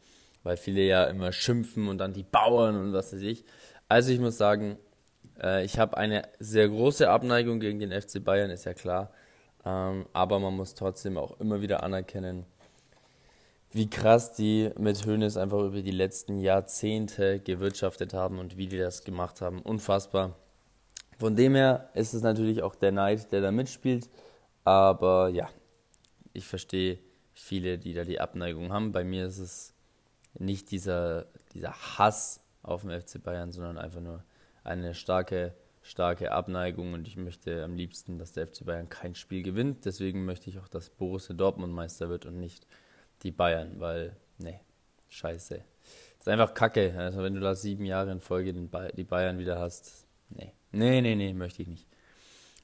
Weil 0.44 0.58
viele 0.58 0.82
ja 0.82 1.04
immer 1.06 1.32
schimpfen 1.32 1.88
und 1.88 1.98
dann 1.98 2.14
die 2.14 2.24
Bauern 2.24 2.76
und 2.76 2.94
was 2.94 3.14
weiß 3.14 3.22
ich. 3.22 3.44
Also 3.90 4.12
ich 4.12 4.20
muss 4.20 4.38
sagen, 4.38 4.78
äh, 5.42 5.64
ich 5.66 5.78
habe 5.78 5.98
eine 5.98 6.24
sehr 6.40 6.70
große 6.70 7.10
Abneigung 7.10 7.60
gegen 7.60 7.80
den 7.80 7.92
FC 7.92 8.24
Bayern, 8.24 8.50
ist 8.50 8.66
ja 8.66 8.74
klar. 8.74 9.12
Ähm, 9.66 10.06
aber 10.14 10.40
man 10.40 10.56
muss 10.56 10.74
trotzdem 10.74 11.18
auch 11.18 11.40
immer 11.40 11.62
wieder 11.62 11.84
anerkennen, 11.84 12.46
wie 13.72 13.90
krass 13.90 14.34
die 14.34 14.72
mit 14.78 15.06
Hönes 15.06 15.38
einfach 15.38 15.64
über 15.64 15.82
die 15.82 15.92
letzten 15.92 16.40
Jahrzehnte 16.40 17.40
gewirtschaftet 17.40 18.14
haben 18.14 18.40
und 18.40 18.58
wie 18.58 18.68
die 18.68 18.78
das 18.78 19.04
gemacht 19.04 19.42
haben. 19.42 19.62
Unfassbar. 19.62 20.36
Von 21.18 21.36
dem 21.36 21.56
her 21.56 21.90
ist 21.94 22.14
es 22.14 22.22
natürlich 22.22 22.64
auch 22.64 22.76
der 22.76 22.92
Neid, 22.92 23.32
der 23.32 23.42
da 23.42 23.52
mitspielt. 23.52 24.10
Aber 24.64 25.30
ja, 25.30 25.50
ich 26.34 26.46
verstehe 26.46 27.00
viele, 27.34 27.78
die 27.78 27.94
da 27.94 28.04
die 28.04 28.20
Abneigung 28.20 28.74
haben. 28.74 28.92
Bei 28.92 29.04
mir 29.04 29.26
ist 29.26 29.40
es 29.40 29.74
nicht 30.34 30.72
dieser, 30.72 31.28
dieser 31.54 31.74
Hass 31.74 32.42
auf 32.64 32.82
den 32.82 33.00
FC 33.00 33.24
Bayern, 33.24 33.52
sondern 33.52 33.78
einfach 33.78 34.02
nur 34.02 34.24
eine 34.64 34.94
starke, 34.94 35.54
starke 35.82 36.32
Abneigung 36.32 36.94
und 36.94 37.08
ich 37.08 37.18
möchte 37.18 37.64
am 37.64 37.76
liebsten, 37.76 38.18
dass 38.18 38.34
der 38.34 38.48
FC 38.48 38.66
Bayern 38.66 38.90
kein 38.90 39.16
Spiel 39.16 39.44
gewinnt. 39.44 39.86
Deswegen 39.86 40.26
möchte 40.26 40.50
ich 40.50 40.60
auch, 40.60 40.68
dass 40.68 40.90
Borussia 40.90 41.34
Dortmund 41.36 41.74
Meister 41.74 42.10
wird 42.10 42.26
und 42.26 42.40
nicht 42.40 42.68
die 43.24 43.32
Bayern, 43.32 43.80
weil, 43.80 44.16
ne, 44.38 44.60
scheiße. 45.10 45.56
Das 45.56 46.28
ist 46.28 46.28
einfach 46.28 46.54
kacke. 46.54 46.94
Also, 46.98 47.24
wenn 47.24 47.34
du 47.34 47.40
da 47.40 47.56
sieben 47.56 47.86
Jahre 47.86 48.12
in 48.12 48.20
Folge 48.20 48.54
die 48.54 49.04
Bayern 49.04 49.40
wieder 49.40 49.60
hast, 49.60 50.08
ne, 50.30 50.52
ne, 50.72 51.02
ne, 51.02 51.16
ne, 51.16 51.34
möchte 51.34 51.62
ich 51.62 51.68
nicht. 51.68 51.88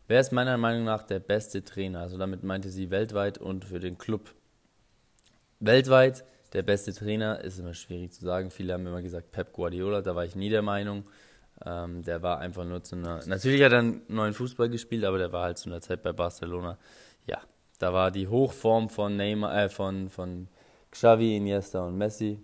Wer 0.07 0.19
ist 0.19 0.31
meiner 0.31 0.57
Meinung 0.57 0.85
nach 0.85 1.03
der 1.03 1.19
beste 1.19 1.63
Trainer? 1.63 2.01
Also, 2.01 2.17
damit 2.17 2.43
meinte 2.43 2.69
sie 2.69 2.91
weltweit 2.91 3.37
und 3.37 3.65
für 3.65 3.79
den 3.79 3.97
Club. 3.97 4.33
Weltweit 5.59 6.23
der 6.53 6.63
beste 6.63 6.93
Trainer 6.93 7.41
ist 7.41 7.59
immer 7.59 7.73
schwierig 7.73 8.13
zu 8.13 8.23
sagen. 8.23 8.51
Viele 8.51 8.73
haben 8.73 8.85
immer 8.85 9.01
gesagt 9.01 9.31
Pep 9.31 9.51
Guardiola, 9.53 10.01
da 10.01 10.15
war 10.15 10.23
ich 10.23 10.35
nie 10.35 10.49
der 10.49 10.61
Meinung. 10.61 11.03
Ähm, 11.65 12.03
der 12.03 12.21
war 12.21 12.39
einfach 12.39 12.65
nur 12.65 12.83
zu 12.83 12.95
einer. 12.95 13.25
Natürlich 13.25 13.63
hat 13.63 13.73
er 13.73 13.79
einen 13.79 14.01
neuen 14.07 14.33
Fußball 14.33 14.69
gespielt, 14.69 15.03
aber 15.03 15.17
der 15.17 15.31
war 15.33 15.43
halt 15.43 15.57
zu 15.57 15.69
einer 15.69 15.81
Zeit 15.81 16.03
bei 16.03 16.13
Barcelona. 16.13 16.77
Ja, 17.25 17.41
da 17.79 17.93
war 17.93 18.11
die 18.11 18.27
Hochform 18.27 18.89
von 18.89 19.15
Neymar, 19.15 19.63
äh, 19.63 19.69
von, 19.69 20.09
von 20.09 20.47
Xavi, 20.91 21.37
Iniesta 21.37 21.85
und 21.85 21.97
Messi. 21.97 22.39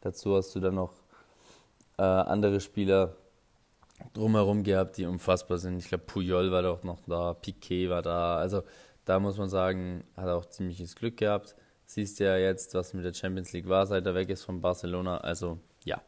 Dazu 0.00 0.36
hast 0.36 0.54
du 0.54 0.60
dann 0.60 0.74
noch 0.74 0.92
äh, 1.96 2.02
andere 2.02 2.60
Spieler 2.60 3.16
drumherum 4.12 4.62
gehabt, 4.62 4.96
die 4.98 5.06
unfassbar 5.06 5.58
sind. 5.58 5.78
Ich 5.78 5.88
glaube, 5.88 6.04
Puyol 6.04 6.50
war 6.50 6.62
doch 6.62 6.82
noch 6.82 7.00
da, 7.06 7.34
Piquet 7.34 7.88
war 7.88 8.02
da. 8.02 8.36
Also 8.36 8.62
da 9.04 9.20
muss 9.20 9.38
man 9.38 9.48
sagen, 9.48 10.04
hat 10.16 10.26
er 10.26 10.36
auch 10.36 10.46
ziemliches 10.46 10.96
Glück 10.96 11.16
gehabt. 11.16 11.54
Siehst 11.86 12.18
ja 12.18 12.36
jetzt, 12.36 12.74
was 12.74 12.94
mit 12.94 13.04
der 13.04 13.14
Champions 13.14 13.52
League 13.52 13.68
war, 13.68 13.86
seit 13.86 14.06
er 14.06 14.14
weg 14.14 14.30
ist 14.30 14.44
von 14.44 14.60
Barcelona. 14.60 15.18
Also 15.18 15.58
ja. 15.84 16.02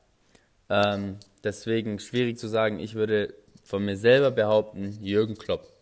Ähm, 0.68 1.18
deswegen 1.44 1.98
schwierig 1.98 2.38
zu 2.38 2.48
sagen. 2.48 2.78
Ich 2.80 2.94
würde 2.94 3.34
von 3.62 3.84
mir 3.84 3.96
selber 3.96 4.30
behaupten, 4.30 4.98
Jürgen 5.02 5.36
Klopp. 5.36 5.75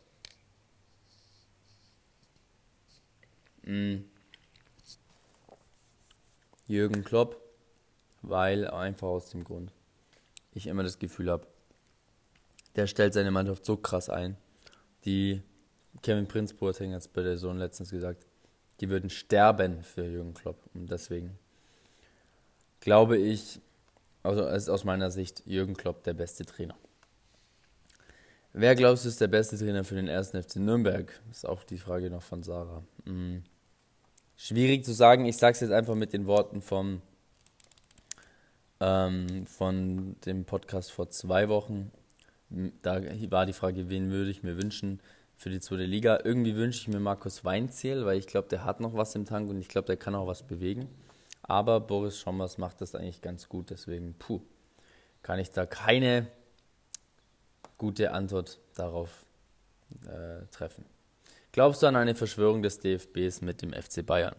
Mhm. 3.65 4.05
Jürgen 6.67 7.05
Klopp, 7.05 7.41
weil 8.23 8.69
einfach 8.69 9.09
aus 9.09 9.31
dem 9.31 9.45
Grund, 9.45 9.71
ich 10.55 10.67
immer 10.67 10.83
das 10.83 10.99
Gefühl 10.99 11.31
habe, 11.31 11.47
der 12.77 12.87
stellt 12.87 13.15
seine 13.15 13.31
Mannschaft 13.31 13.65
so 13.65 13.77
krass 13.77 14.09
ein. 14.09 14.37
Die 15.05 15.43
Kevin 16.03 16.27
Prinz 16.27 16.53
Boateng 16.55 16.93
hat 16.93 17.03
es 17.03 17.09
bei 17.09 17.23
der 17.23 17.39
Sohn 17.39 17.59
letztens 17.59 17.91
gesagt, 17.91 18.27
die 18.81 18.89
würden 18.89 19.11
sterben 19.11 19.83
für 19.83 20.05
Jürgen 20.05 20.35
Klopp. 20.35 20.59
Und 20.75 20.91
deswegen 20.91 21.39
glaube 22.81 23.19
ich, 23.19 23.61
also 24.23 24.47
ist 24.47 24.69
aus 24.69 24.85
meiner 24.85 25.11
Sicht 25.11 25.43
Jürgen 25.47 25.77
Klopp 25.77 26.03
der 26.05 26.15
beste 26.15 26.45
Trainer. 26.45 26.77
Wer 28.53 28.75
glaubst 28.75 29.05
du 29.05 29.09
ist 29.09 29.21
der 29.21 29.29
beste 29.29 29.59
Trainer 29.59 29.85
für 29.85 29.97
den 29.97 30.09
ersten 30.09 30.41
FC 30.41 30.57
Nürnberg? 30.57 31.13
Ist 31.31 31.47
auch 31.47 31.65
die 31.65 31.79
Frage 31.79 32.09
noch 32.09 32.23
von 32.23 32.43
Sarah. 32.43 32.85
Mhm. 33.05 33.43
Schwierig 34.37 34.85
zu 34.85 34.93
sagen, 34.93 35.25
ich 35.27 35.37
sage 35.37 35.53
es 35.53 35.61
jetzt 35.61 35.73
einfach 35.73 35.95
mit 35.95 36.13
den 36.13 36.27
Worten 36.27 36.61
vom, 36.61 37.03
ähm, 38.81 39.47
von 39.47 40.17
dem 40.27 40.45
Podcast 40.45 40.91
vor 40.91 41.09
zwei 41.11 41.49
Wochen. 41.49 41.93
Da 42.83 43.01
war 43.31 43.47
die 43.47 43.53
Frage, 43.53 43.89
wen 43.89 44.11
würde 44.11 44.31
ich 44.31 44.43
mir 44.43 44.57
wünschen 44.57 45.01
für 45.37 45.51
die 45.51 45.61
zweite 45.61 45.85
Liga. 45.85 46.21
Irgendwie 46.25 46.57
wünsche 46.57 46.81
ich 46.81 46.89
mir 46.89 47.01
Markus 47.01 47.45
Weinzierl, 47.45 48.05
weil 48.05 48.19
ich 48.19 48.27
glaube, 48.27 48.49
der 48.49 48.65
hat 48.65 48.81
noch 48.81 48.95
was 48.95 49.15
im 49.15 49.25
Tank 49.25 49.49
und 49.51 49.59
ich 49.59 49.69
glaube, 49.69 49.87
der 49.87 49.97
kann 49.97 50.15
auch 50.15 50.27
was 50.27 50.43
bewegen. 50.43 50.89
Aber 51.43 51.81
Boris 51.81 52.19
Schommers 52.19 52.59
macht 52.59 52.81
das 52.81 52.95
eigentlich 52.95 53.21
ganz 53.21 53.49
gut, 53.49 53.71
deswegen, 53.71 54.15
puh, 54.19 54.41
kann 55.23 55.39
ich 55.39 55.51
da 55.51 55.67
keine 55.67 56.27
gute 57.79 58.13
Antwort 58.13 58.59
darauf 58.75 59.27
äh, 60.07 60.47
treffen. 60.51 60.85
Glaubst 61.55 61.85
du 61.85 61.87
an 61.87 61.95
eine 61.95 62.17
Verschwörung 62.17 62.63
des 62.63 62.81
DFBs 62.81 63.41
mit 63.41 63.63
dem 63.63 63.73
FC 63.73 64.05
Bayern? 64.05 64.35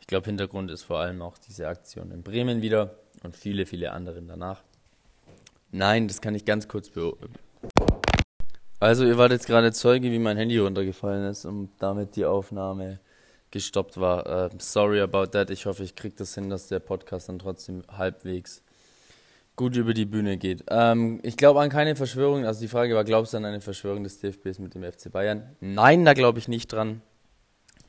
Ich 0.00 0.06
glaube, 0.06 0.24
Hintergrund 0.24 0.70
ist 0.70 0.82
vor 0.82 0.98
allem 0.98 1.20
auch 1.20 1.36
diese 1.36 1.68
Aktion 1.68 2.10
in 2.10 2.22
Bremen 2.22 2.62
wieder 2.62 2.94
und 3.22 3.36
viele, 3.36 3.66
viele 3.66 3.92
andere 3.92 4.22
danach. 4.22 4.62
Nein, 5.72 6.08
das 6.08 6.22
kann 6.22 6.34
ich 6.34 6.46
ganz 6.46 6.66
kurz 6.66 6.88
beobachten. 6.88 7.34
Also, 8.80 9.04
ihr 9.04 9.18
wart 9.18 9.32
jetzt 9.32 9.46
gerade 9.46 9.72
Zeuge, 9.72 10.10
wie 10.10 10.18
mein 10.18 10.38
Handy 10.38 10.56
runtergefallen 10.56 11.28
ist 11.28 11.44
und 11.44 11.68
damit 11.80 12.16
die 12.16 12.24
Aufnahme 12.24 12.98
gestoppt 13.50 14.00
war. 14.00 14.46
Uh, 14.46 14.56
sorry 14.56 15.02
about 15.02 15.26
that. 15.32 15.50
Ich 15.50 15.66
hoffe, 15.66 15.84
ich 15.84 15.94
kriege 15.94 16.14
das 16.16 16.34
hin, 16.34 16.48
dass 16.48 16.68
der 16.68 16.78
Podcast 16.78 17.28
dann 17.28 17.38
trotzdem 17.38 17.82
halbwegs 17.88 18.62
gut 19.56 19.76
über 19.76 19.94
die 19.94 20.04
Bühne 20.04 20.36
geht. 20.36 20.64
Ähm, 20.68 21.20
ich 21.22 21.36
glaube 21.36 21.60
an 21.60 21.70
keine 21.70 21.96
Verschwörung. 21.96 22.44
Also 22.44 22.60
die 22.60 22.68
Frage 22.68 22.94
war, 22.94 23.04
glaubst 23.04 23.32
du 23.32 23.36
an 23.36 23.44
eine 23.44 23.60
Verschwörung 23.60 24.04
des 24.04 24.18
DFBs 24.18 24.58
mit 24.58 24.74
dem 24.74 24.82
FC 24.82 25.10
Bayern? 25.10 25.56
Nein, 25.60 26.04
da 26.04 26.14
glaube 26.14 26.38
ich 26.38 26.48
nicht 26.48 26.72
dran. 26.72 27.02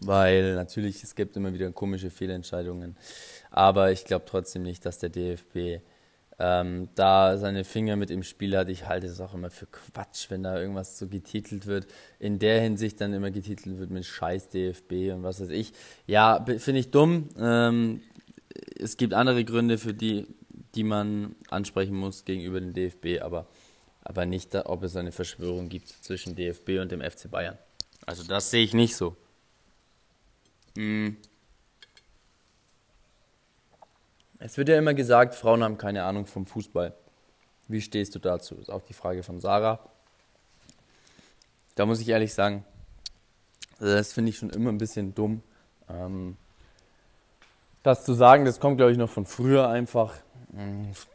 Weil 0.01 0.55
natürlich, 0.55 1.03
es 1.03 1.15
gibt 1.15 1.38
immer 1.38 1.53
wieder 1.53 1.72
komische 1.72 2.10
Fehlentscheidungen. 2.10 2.98
Aber 3.50 3.91
ich 3.91 4.05
glaube 4.05 4.25
trotzdem 4.27 4.63
nicht, 4.63 4.86
dass 4.86 5.00
der 5.00 5.10
DFB 5.10 5.81
ähm, 6.38 6.89
da 6.95 7.38
seine 7.38 7.63
Finger 7.63 7.95
mit 7.95 8.12
im 8.12 8.24
Spiel 8.24 8.57
hat. 8.57 8.69
Ich 8.69 8.88
halte 8.88 9.07
es 9.07 9.22
auch 9.22 9.34
immer 9.34 9.50
für 9.50 9.67
Quatsch, 9.67 10.29
wenn 10.29 10.43
da 10.43 10.60
irgendwas 10.60 11.00
so 11.00 11.07
getitelt 11.07 11.65
wird. 11.65 11.88
In 12.19 12.39
der 12.39 12.62
Hinsicht 12.62 13.00
dann 13.00 13.13
immer 13.13 13.31
getitelt 13.31 13.79
wird 13.79 13.89
mit 13.89 14.05
Scheiß 14.05 14.50
DFB 14.50 15.13
und 15.13 15.24
was 15.24 15.39
weiß 15.39 15.50
ich. 15.50 15.74
Ja, 16.05 16.43
finde 16.57 16.79
ich 16.79 16.91
dumm. 16.91 17.29
Ähm, 17.39 18.01
es 18.77 18.98
gibt 18.98 19.13
andere 19.13 19.45
Gründe, 19.45 19.77
für 19.77 19.93
die 19.93 20.27
die 20.76 20.84
man 20.84 21.36
ansprechen 21.50 21.96
muss 21.96 22.26
gegenüber 22.26 22.60
dem 22.60 22.74
DFB, 22.74 23.22
aber, 23.22 23.48
aber 24.04 24.26
nicht, 24.26 24.56
ob 24.56 24.84
es 24.84 24.96
eine 24.96 25.12
Verschwörung 25.12 25.70
gibt 25.70 25.90
zwischen 25.90 26.36
DFB 26.36 26.80
und 26.82 26.92
dem 26.92 27.02
FC 27.02 27.30
Bayern. 27.30 27.58
Also 28.06 28.24
das 28.24 28.52
sehe 28.52 28.64
ich 28.64 28.74
nicht 28.74 28.96
so. 28.96 29.16
Hm. 30.76 31.18
Es 34.40 34.58
wird 34.58 34.70
ja 34.70 34.78
immer 34.78 34.94
gesagt, 34.94 35.34
Frauen 35.34 35.64
haben 35.64 35.78
keine 35.78 36.04
Ahnung 36.04 36.26
vom 36.26 36.46
Fußball. 36.46 36.94
Wie 37.68 37.82
stehst 37.82 38.14
du 38.14 38.20
dazu? 38.20 38.56
Ist 38.56 38.70
auch 38.70 38.84
die 38.84 38.94
Frage 38.94 39.24
von 39.24 39.40
Sarah. 39.40 39.80
Da 41.76 41.86
muss 41.86 42.00
ich 42.00 42.10
ehrlich 42.10 42.34
sagen, 42.34 42.64
das 43.80 44.14
finde 44.14 44.30
ich 44.30 44.38
schon 44.38 44.50
immer 44.52 44.72
ein 44.72 44.78
bisschen 44.78 45.16
dumm. 45.16 45.42
Ähm, 45.90 46.38
das 47.84 48.06
zu 48.06 48.14
sagen, 48.14 48.46
das 48.46 48.60
kommt, 48.60 48.78
glaube 48.78 48.92
ich, 48.92 48.98
noch 48.98 49.10
von 49.10 49.26
früher 49.26 49.70
einfach, 49.70 50.16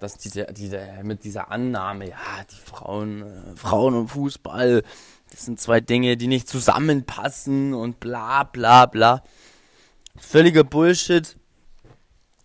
dass 0.01 0.19
diese, 0.19 0.47
diese, 0.53 0.81
mit 1.03 1.25
dieser 1.25 1.51
Annahme, 1.51 2.09
ja, 2.09 2.17
die 2.51 2.71
Frauen, 2.71 3.23
äh, 3.23 3.57
Frauen 3.57 3.95
und 3.95 4.09
Fußball, 4.09 4.83
das 5.31 5.45
sind 5.45 5.61
zwei 5.61 5.81
Dinge, 5.81 6.17
die 6.17 6.27
nicht 6.27 6.49
zusammenpassen 6.49 7.73
und 7.75 8.01
bla 8.01 8.45
bla 8.45 8.87
bla. 8.87 9.23
Völliger 10.17 10.65
Bullshit. 10.65 11.37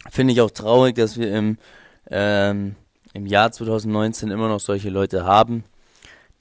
Finde 0.09 0.33
ich 0.33 0.41
auch 0.41 0.51
traurig, 0.51 0.95
dass 0.95 1.17
wir 1.17 1.33
im, 1.33 1.57
ähm, 2.09 2.75
im 3.13 3.25
Jahr 3.25 3.51
2019 3.51 4.29
immer 4.29 4.47
noch 4.47 4.59
solche 4.59 4.89
Leute 4.89 5.25
haben, 5.25 5.63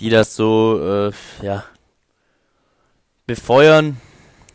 die 0.01 0.11
das 0.11 0.37
so, 0.37 1.09
äh, 1.09 1.13
ja, 1.45 1.65
befeuern, 3.27 3.97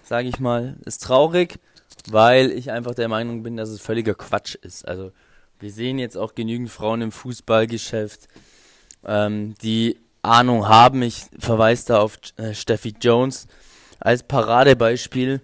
sage 0.03 0.27
ich 0.27 0.39
mal. 0.39 0.77
Ist 0.85 1.03
traurig, 1.03 1.59
weil 2.07 2.51
ich 2.51 2.71
einfach 2.71 2.93
der 2.93 3.07
Meinung 3.07 3.41
bin, 3.41 3.57
dass 3.57 3.69
es 3.69 3.81
völliger 3.81 4.13
Quatsch 4.13 4.55
ist. 4.55 4.87
Also 4.87 5.11
wir 5.59 5.71
sehen 5.71 5.99
jetzt 5.99 6.17
auch 6.17 6.35
genügend 6.35 6.69
Frauen 6.69 7.01
im 7.01 7.11
Fußballgeschäft, 7.11 8.27
ähm, 9.05 9.55
die 9.61 9.97
Ahnung 10.21 10.67
haben. 10.67 11.01
Ich 11.01 11.25
verweise 11.37 11.87
da 11.87 11.99
auf 11.99 12.17
äh, 12.37 12.53
Steffi 12.53 12.95
Jones 13.01 13.47
als 13.99 14.23
Paradebeispiel. 14.23 15.41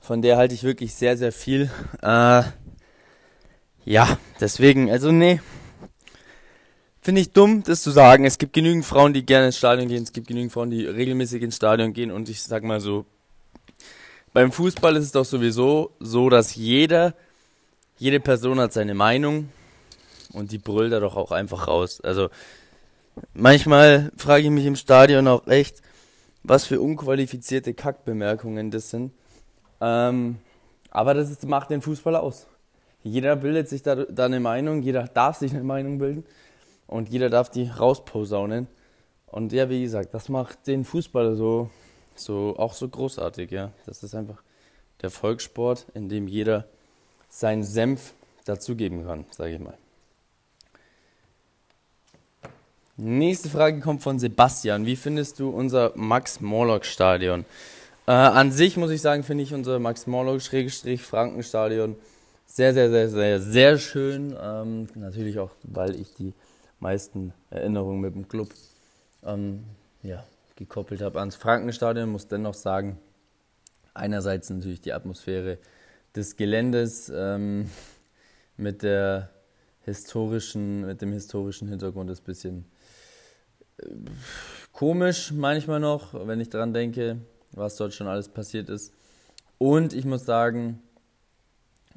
Von 0.00 0.20
der 0.20 0.36
halte 0.36 0.54
ich 0.54 0.64
wirklich 0.64 0.94
sehr, 0.94 1.16
sehr 1.16 1.32
viel. 1.32 1.70
Äh, 2.02 2.42
ja, 3.84 4.18
deswegen, 4.40 4.90
also 4.90 5.12
nee. 5.12 5.40
Finde 7.00 7.20
ich 7.20 7.32
dumm, 7.32 7.62
das 7.64 7.82
zu 7.82 7.90
sagen. 7.90 8.24
Es 8.24 8.38
gibt 8.38 8.52
genügend 8.52 8.84
Frauen, 8.84 9.12
die 9.12 9.26
gerne 9.26 9.46
ins 9.46 9.58
Stadion 9.58 9.88
gehen. 9.88 10.02
Es 10.04 10.12
gibt 10.12 10.28
genügend 10.28 10.52
Frauen, 10.52 10.70
die 10.70 10.86
regelmäßig 10.86 11.42
ins 11.42 11.56
Stadion 11.56 11.92
gehen. 11.92 12.12
Und 12.12 12.28
ich 12.28 12.42
sag 12.42 12.62
mal 12.62 12.80
so, 12.80 13.06
beim 14.32 14.52
Fußball 14.52 14.96
ist 14.96 15.04
es 15.04 15.12
doch 15.12 15.24
sowieso 15.24 15.92
so, 15.98 16.30
dass 16.30 16.54
jeder, 16.54 17.14
jede 17.98 18.20
Person 18.20 18.60
hat 18.60 18.72
seine 18.72 18.94
Meinung. 18.94 19.48
Und 20.32 20.52
die 20.52 20.58
brüllt 20.58 20.92
da 20.92 21.00
doch 21.00 21.16
auch 21.16 21.30
einfach 21.30 21.68
raus. 21.68 22.00
Also, 22.00 22.30
manchmal 23.34 24.10
frage 24.16 24.44
ich 24.44 24.50
mich 24.50 24.66
im 24.66 24.76
Stadion 24.76 25.28
auch 25.28 25.46
echt, 25.46 25.82
was 26.42 26.64
für 26.66 26.80
unqualifizierte 26.80 27.74
Kackbemerkungen 27.74 28.70
das 28.70 28.90
sind. 28.90 29.12
Ähm, 29.80 30.38
aber 30.90 31.14
das 31.14 31.30
ist, 31.30 31.46
macht 31.46 31.70
den 31.70 31.82
Fußball 31.82 32.16
aus. 32.16 32.46
Jeder 33.02 33.36
bildet 33.36 33.68
sich 33.68 33.82
da, 33.82 33.96
da 33.96 34.26
eine 34.26 34.40
Meinung, 34.40 34.82
jeder 34.82 35.04
darf 35.04 35.38
sich 35.38 35.52
eine 35.52 35.64
Meinung 35.64 35.98
bilden 35.98 36.24
und 36.86 37.08
jeder 37.08 37.30
darf 37.30 37.50
die 37.50 37.68
rausposaunen. 37.68 38.68
Und 39.26 39.52
ja, 39.52 39.68
wie 39.70 39.82
gesagt, 39.82 40.14
das 40.14 40.28
macht 40.28 40.66
den 40.66 40.84
Fußball 40.84 41.34
so, 41.34 41.70
so 42.14 42.54
auch 42.58 42.74
so 42.74 42.88
großartig, 42.88 43.50
ja. 43.50 43.72
Das 43.86 44.02
ist 44.02 44.14
einfach 44.14 44.42
der 45.00 45.10
Volkssport, 45.10 45.86
in 45.94 46.08
dem 46.08 46.28
jeder 46.28 46.66
seinen 47.32 47.64
Senf 47.64 48.12
dazugeben 48.44 49.06
kann, 49.06 49.24
sage 49.30 49.54
ich 49.54 49.58
mal. 49.58 49.78
Nächste 52.98 53.48
Frage 53.48 53.80
kommt 53.80 54.02
von 54.02 54.18
Sebastian. 54.18 54.84
Wie 54.84 54.96
findest 54.96 55.40
du 55.40 55.48
unser 55.48 55.92
Max-Morlock-Stadion? 55.96 57.46
Äh, 58.06 58.12
an 58.12 58.52
sich 58.52 58.76
muss 58.76 58.90
ich 58.90 59.00
sagen, 59.00 59.22
finde 59.22 59.44
ich 59.44 59.54
unser 59.54 59.78
Max-Morlock-Frankenstadion 59.78 61.96
sehr, 62.44 62.74
sehr, 62.74 62.90
sehr, 62.90 63.08
sehr, 63.08 63.40
sehr 63.40 63.78
schön. 63.78 64.36
Ähm, 64.38 64.88
natürlich 64.94 65.38
auch, 65.38 65.52
weil 65.62 65.98
ich 65.98 66.12
die 66.12 66.34
meisten 66.80 67.32
Erinnerungen 67.48 68.02
mit 68.02 68.14
dem 68.14 68.28
Club 68.28 68.50
ähm, 69.24 69.64
ja, 70.02 70.22
gekoppelt 70.56 71.00
habe 71.00 71.18
ans 71.18 71.36
Frankenstadion. 71.36 72.10
Muss 72.10 72.28
dennoch 72.28 72.52
sagen, 72.52 72.98
einerseits 73.94 74.50
natürlich 74.50 74.82
die 74.82 74.92
Atmosphäre 74.92 75.56
des 76.14 76.36
Geländes 76.36 77.10
ähm, 77.14 77.70
mit 78.56 78.82
der 78.82 79.30
historischen, 79.80 80.86
mit 80.86 81.00
dem 81.02 81.12
historischen 81.12 81.68
Hintergrund 81.68 82.10
ist 82.10 82.22
ein 82.22 82.24
bisschen 82.24 82.64
äh, 83.78 83.86
komisch 84.72 85.32
manchmal 85.32 85.80
noch, 85.80 86.14
wenn 86.26 86.40
ich 86.40 86.50
daran 86.50 86.72
denke, 86.72 87.18
was 87.52 87.76
dort 87.76 87.94
schon 87.94 88.06
alles 88.06 88.28
passiert 88.28 88.68
ist. 88.68 88.92
Und 89.58 89.92
ich 89.92 90.04
muss 90.04 90.24
sagen, 90.24 90.82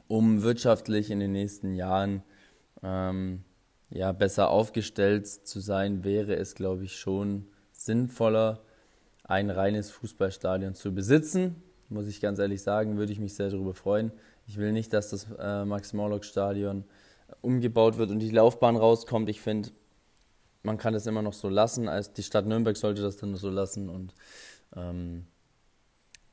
um 0.07 0.43
wirtschaftlich 0.43 1.09
in 1.09 1.19
den 1.19 1.31
nächsten 1.31 1.73
Jahren 1.73 2.23
ähm, 2.83 3.43
ja, 3.89 4.11
besser 4.11 4.49
aufgestellt 4.49 5.27
zu 5.27 5.59
sein, 5.59 6.03
wäre 6.03 6.35
es, 6.35 6.55
glaube 6.55 6.83
ich, 6.83 6.97
schon 6.97 7.47
sinnvoller, 7.71 8.61
ein 9.23 9.49
reines 9.49 9.89
Fußballstadion 9.89 10.75
zu 10.75 10.93
besitzen. 10.93 11.55
Muss 11.89 12.07
ich 12.07 12.19
ganz 12.19 12.39
ehrlich 12.39 12.61
sagen, 12.61 12.97
würde 12.97 13.11
ich 13.11 13.19
mich 13.19 13.35
sehr 13.35 13.49
darüber 13.49 13.73
freuen. 13.73 14.11
Ich 14.47 14.57
will 14.57 14.71
nicht, 14.71 14.93
dass 14.93 15.11
das 15.11 15.27
äh, 15.37 15.65
Max-Morlock-Stadion 15.65 16.83
umgebaut 17.41 17.97
wird 17.97 18.11
und 18.11 18.19
die 18.19 18.29
Laufbahn 18.29 18.75
rauskommt. 18.75 19.29
Ich 19.29 19.41
finde, 19.41 19.69
man 20.63 20.77
kann 20.77 20.93
das 20.93 21.05
immer 21.07 21.21
noch 21.21 21.33
so 21.33 21.49
lassen. 21.49 21.87
Als 21.87 22.13
die 22.13 22.23
Stadt 22.23 22.45
Nürnberg 22.45 22.75
sollte 22.75 23.01
das 23.01 23.17
dann 23.17 23.35
so 23.35 23.49
lassen 23.49 23.89
und 23.89 24.13
ähm, 24.75 25.25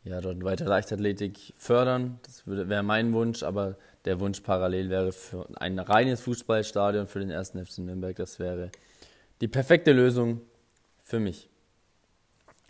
ja, 0.04 0.20
dort 0.20 0.42
weiter 0.42 0.64
Leichtathletik 0.64 1.54
fördern. 1.56 2.18
Das 2.22 2.46
wäre 2.46 2.82
mein 2.82 3.12
Wunsch, 3.12 3.42
aber 3.42 3.76
der 4.04 4.18
Wunsch 4.20 4.40
parallel 4.40 4.90
wäre 4.90 5.12
für 5.12 5.46
ein 5.60 5.78
reines 5.78 6.22
Fußballstadion 6.22 7.06
für 7.06 7.20
den 7.20 7.30
ersten 7.30 7.64
FC 7.64 7.78
Nürnberg. 7.78 8.16
Das 8.16 8.38
wäre 8.38 8.70
die 9.40 9.48
perfekte 9.48 9.92
Lösung 9.92 10.40
für 11.02 11.20
mich. 11.20 11.48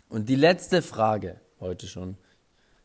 Und 0.09 0.29
die 0.29 0.35
letzte 0.35 0.81
Frage 0.81 1.39
heute 1.59 1.87
schon. 1.87 2.17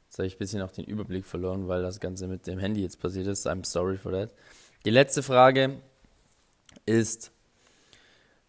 Jetzt 0.09 0.19
habe 0.19 0.27
ich 0.27 0.37
ein 0.37 0.39
bisschen 0.39 0.63
auch 0.63 0.73
den 0.73 0.87
Überblick 0.87 1.27
verloren, 1.27 1.69
weil 1.69 1.83
das 1.83 2.01
Ganze 2.01 2.29
mit 2.29 2.47
dem 2.47 2.59
Handy 2.59 2.83
jetzt 2.83 2.99
passiert 2.99 3.27
ist. 3.27 3.47
I'm 3.47 3.65
sorry 3.65 3.99
for 3.99 4.11
that. 4.13 4.31
Die 4.87 4.91
letzte 4.91 5.23
Frage 5.23 5.77
ist, 6.87 7.31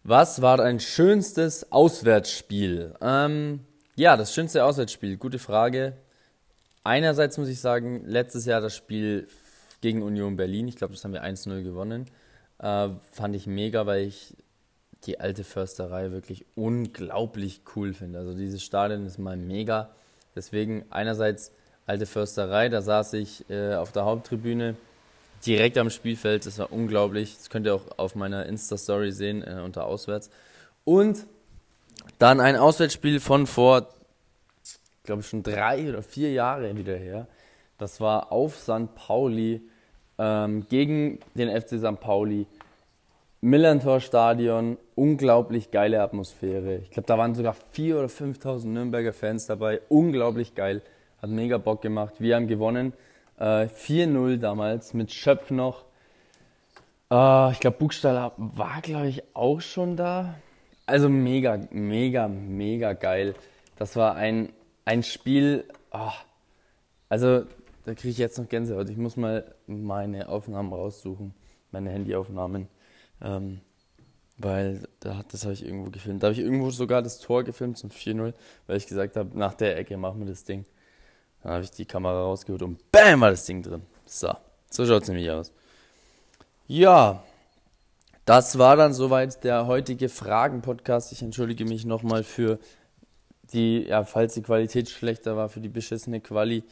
was 0.02 0.40
war 0.40 0.56
dein 0.56 0.80
schönstes 0.80 1.70
Auswärtsspiel? 1.70 2.94
Ähm, 3.02 3.60
ja, 3.94 4.16
das 4.16 4.32
schönste 4.32 4.64
Auswärtsspiel, 4.64 5.18
gute 5.18 5.38
Frage. 5.38 5.98
Einerseits 6.82 7.36
muss 7.36 7.48
ich 7.48 7.60
sagen, 7.60 8.06
letztes 8.06 8.46
Jahr 8.46 8.62
das 8.62 8.74
Spiel 8.74 9.28
gegen 9.82 10.02
Union 10.02 10.36
Berlin, 10.36 10.66
ich 10.66 10.76
glaube, 10.76 10.94
das 10.94 11.04
haben 11.04 11.12
wir 11.12 11.24
1-0 11.24 11.62
gewonnen, 11.62 12.06
äh, 12.58 12.88
fand 13.12 13.36
ich 13.36 13.46
mega, 13.46 13.84
weil 13.84 14.06
ich 14.06 14.34
die 15.04 15.20
alte 15.20 15.44
Försterei 15.44 16.10
wirklich 16.10 16.46
unglaublich 16.54 17.60
cool 17.76 17.92
finde. 17.92 18.18
Also 18.18 18.34
dieses 18.34 18.62
Stadion 18.62 19.04
ist 19.04 19.18
mal 19.18 19.36
mega. 19.36 19.90
Deswegen 20.34 20.84
einerseits 20.90 21.52
alte 21.86 22.06
Försterei, 22.06 22.68
da 22.68 22.82
saß 22.82 23.14
ich 23.14 23.48
äh, 23.50 23.74
auf 23.74 23.92
der 23.92 24.04
Haupttribüne 24.04 24.76
direkt 25.44 25.78
am 25.78 25.90
Spielfeld, 25.90 26.46
das 26.46 26.58
war 26.58 26.72
unglaublich. 26.72 27.36
Das 27.36 27.50
könnt 27.50 27.66
ihr 27.66 27.74
auch 27.74 27.98
auf 27.98 28.14
meiner 28.14 28.46
Insta-Story 28.46 29.12
sehen, 29.12 29.42
äh, 29.42 29.60
unter 29.64 29.86
Auswärts. 29.86 30.30
Und 30.84 31.26
dann 32.18 32.40
ein 32.40 32.56
Auswärtsspiel 32.56 33.20
von 33.20 33.46
vor, 33.46 33.88
glaube 35.04 35.22
ich, 35.22 35.28
schon 35.28 35.42
drei 35.42 35.88
oder 35.88 36.02
vier 36.02 36.32
Jahre 36.32 36.76
wieder 36.76 36.96
her. 36.96 37.26
Das 37.78 38.00
war 38.00 38.30
auf 38.30 38.58
St. 38.58 38.94
Pauli 38.94 39.62
ähm, 40.18 40.66
gegen 40.68 41.18
den 41.34 41.48
FC 41.48 41.78
St. 41.78 42.00
Pauli. 42.00 42.46
Millantor 43.42 44.00
Stadion, 44.00 44.76
unglaublich 44.96 45.70
geile 45.70 46.02
Atmosphäre. 46.02 46.76
Ich 46.82 46.90
glaube, 46.90 47.06
da 47.06 47.16
waren 47.16 47.34
sogar 47.34 47.56
4.000 47.74 47.94
oder 47.96 48.06
5.000 48.06 48.66
Nürnberger 48.66 49.14
Fans 49.14 49.46
dabei. 49.46 49.80
Unglaublich 49.88 50.54
geil. 50.54 50.82
Hat 51.22 51.30
mega 51.30 51.56
Bock 51.56 51.80
gemacht. 51.80 52.16
Wir 52.18 52.36
haben 52.36 52.48
gewonnen. 52.48 52.92
Äh, 53.38 53.68
4-0 53.68 54.36
damals 54.36 54.92
mit 54.92 55.10
Schöpf 55.10 55.50
noch. 55.50 55.86
Äh, 57.10 57.52
ich 57.52 57.60
glaube, 57.60 57.78
Buchstaller 57.78 58.32
war, 58.36 58.82
glaube 58.82 59.08
ich, 59.08 59.22
auch 59.34 59.62
schon 59.62 59.96
da. 59.96 60.34
Also 60.84 61.08
mega, 61.08 61.60
mega, 61.70 62.28
mega 62.28 62.92
geil. 62.92 63.34
Das 63.76 63.96
war 63.96 64.16
ein, 64.16 64.52
ein 64.84 65.02
Spiel. 65.02 65.64
Oh, 65.92 66.12
also 67.08 67.44
da 67.86 67.94
kriege 67.94 68.10
ich 68.10 68.18
jetzt 68.18 68.36
noch 68.36 68.50
Gänsehaut. 68.50 68.90
Ich 68.90 68.98
muss 68.98 69.16
mal 69.16 69.54
meine 69.66 70.28
Aufnahmen 70.28 70.74
raussuchen, 70.74 71.32
meine 71.70 71.88
Handyaufnahmen. 71.88 72.68
Ähm, 73.22 73.60
weil 74.38 74.88
da, 75.00 75.22
das 75.30 75.44
habe 75.44 75.52
ich 75.52 75.64
irgendwo 75.64 75.90
gefilmt. 75.90 76.22
Da 76.22 76.28
habe 76.28 76.34
ich 76.34 76.40
irgendwo 76.40 76.70
sogar 76.70 77.02
das 77.02 77.18
Tor 77.18 77.44
gefilmt 77.44 77.76
zum 77.78 77.90
4-0, 77.90 78.32
weil 78.66 78.76
ich 78.76 78.86
gesagt 78.86 79.16
habe, 79.16 79.36
nach 79.38 79.54
der 79.54 79.76
Ecke 79.76 79.96
machen 79.96 80.20
wir 80.20 80.26
das 80.26 80.44
Ding. 80.44 80.64
Dann 81.42 81.52
habe 81.52 81.64
ich 81.64 81.70
die 81.70 81.84
Kamera 81.84 82.22
rausgeholt 82.22 82.62
und 82.62 82.90
BAM 82.90 83.20
war 83.20 83.30
das 83.30 83.44
Ding 83.44 83.62
drin. 83.62 83.82
So, 84.06 84.32
so 84.70 84.86
schaut 84.86 85.02
es 85.02 85.08
nämlich 85.08 85.30
aus. 85.30 85.52
Ja, 86.66 87.22
das 88.24 88.58
war 88.58 88.76
dann 88.76 88.92
soweit 88.92 89.42
der 89.44 89.66
heutige 89.66 90.08
Fragen-Podcast. 90.08 91.12
Ich 91.12 91.22
entschuldige 91.22 91.64
mich 91.64 91.84
nochmal 91.84 92.22
für 92.22 92.58
die, 93.52 93.86
ja, 93.88 94.04
falls 94.04 94.34
die 94.34 94.42
Qualität 94.42 94.88
schlechter 94.88 95.36
war, 95.36 95.48
für 95.48 95.60
die 95.60 95.68
beschissene 95.68 96.20
Quali. 96.20 96.62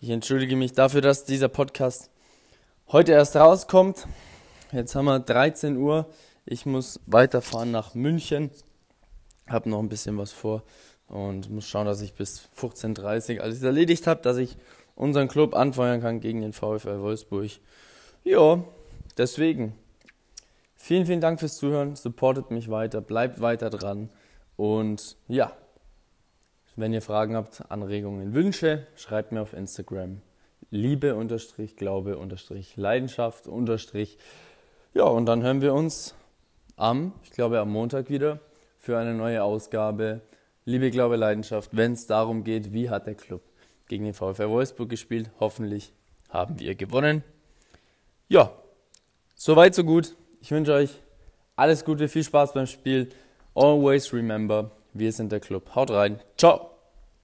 Ich 0.00 0.10
entschuldige 0.10 0.56
mich 0.56 0.72
dafür, 0.72 1.00
dass 1.00 1.24
dieser 1.24 1.48
Podcast 1.48 2.10
heute 2.88 3.12
erst 3.12 3.36
rauskommt. 3.36 4.06
Jetzt 4.76 4.94
haben 4.94 5.06
wir 5.06 5.20
13 5.20 5.78
Uhr. 5.78 6.04
Ich 6.44 6.66
muss 6.66 7.00
weiterfahren 7.06 7.70
nach 7.70 7.94
München. 7.94 8.50
Habe 9.48 9.70
noch 9.70 9.78
ein 9.78 9.88
bisschen 9.88 10.18
was 10.18 10.32
vor 10.32 10.64
und 11.08 11.48
muss 11.48 11.66
schauen, 11.66 11.86
dass 11.86 12.02
ich 12.02 12.12
bis 12.12 12.46
15.30 12.60 13.38
Uhr 13.38 13.44
alles 13.44 13.62
erledigt 13.62 14.06
habe, 14.06 14.20
dass 14.20 14.36
ich 14.36 14.58
unseren 14.94 15.28
Club 15.28 15.54
anfeuern 15.54 16.02
kann 16.02 16.20
gegen 16.20 16.42
den 16.42 16.52
VfL 16.52 17.00
Wolfsburg. 17.00 17.52
Ja, 18.22 18.62
deswegen. 19.16 19.72
Vielen, 20.74 21.06
vielen 21.06 21.22
Dank 21.22 21.40
fürs 21.40 21.56
Zuhören. 21.56 21.96
Supportet 21.96 22.50
mich 22.50 22.68
weiter, 22.70 23.00
bleibt 23.00 23.40
weiter 23.40 23.70
dran. 23.70 24.10
Und 24.56 25.16
ja, 25.26 25.52
wenn 26.76 26.92
ihr 26.92 27.00
Fragen 27.00 27.34
habt, 27.34 27.70
Anregungen, 27.70 28.34
Wünsche, 28.34 28.86
schreibt 28.94 29.32
mir 29.32 29.40
auf 29.40 29.54
Instagram. 29.54 30.20
Liebe 30.68 31.14
unterstrich, 31.14 31.76
Glaube 31.76 32.18
unterstrich, 32.18 32.76
Leidenschaft 32.76 33.46
unterstrich. 33.46 34.18
Ja, 34.96 35.04
und 35.04 35.26
dann 35.26 35.42
hören 35.42 35.60
wir 35.60 35.74
uns 35.74 36.14
am, 36.76 37.12
ich 37.22 37.30
glaube 37.30 37.60
am 37.60 37.70
Montag 37.70 38.08
wieder 38.08 38.40
für 38.78 38.96
eine 38.96 39.12
neue 39.12 39.42
Ausgabe. 39.42 40.22
Liebe 40.64 40.90
Glaube, 40.90 41.16
Leidenschaft, 41.16 41.76
wenn 41.76 41.92
es 41.92 42.06
darum 42.06 42.44
geht, 42.44 42.72
wie 42.72 42.88
hat 42.88 43.06
der 43.06 43.14
Club 43.14 43.42
gegen 43.88 44.06
den 44.06 44.14
VfL 44.14 44.48
Wolfsburg 44.48 44.88
gespielt. 44.88 45.30
Hoffentlich 45.38 45.92
haben 46.30 46.58
wir 46.58 46.74
gewonnen. 46.76 47.22
Ja, 48.28 48.52
soweit 49.34 49.74
so 49.74 49.84
gut. 49.84 50.16
Ich 50.40 50.50
wünsche 50.50 50.72
euch 50.72 51.02
alles 51.56 51.84
Gute, 51.84 52.08
viel 52.08 52.24
Spaß 52.24 52.54
beim 52.54 52.66
Spiel. 52.66 53.10
Always 53.54 54.14
remember, 54.14 54.70
wir 54.94 55.12
sind 55.12 55.30
der 55.30 55.40
Club. 55.40 55.74
Haut 55.74 55.90
rein. 55.90 56.20
Ciao. 56.38 56.75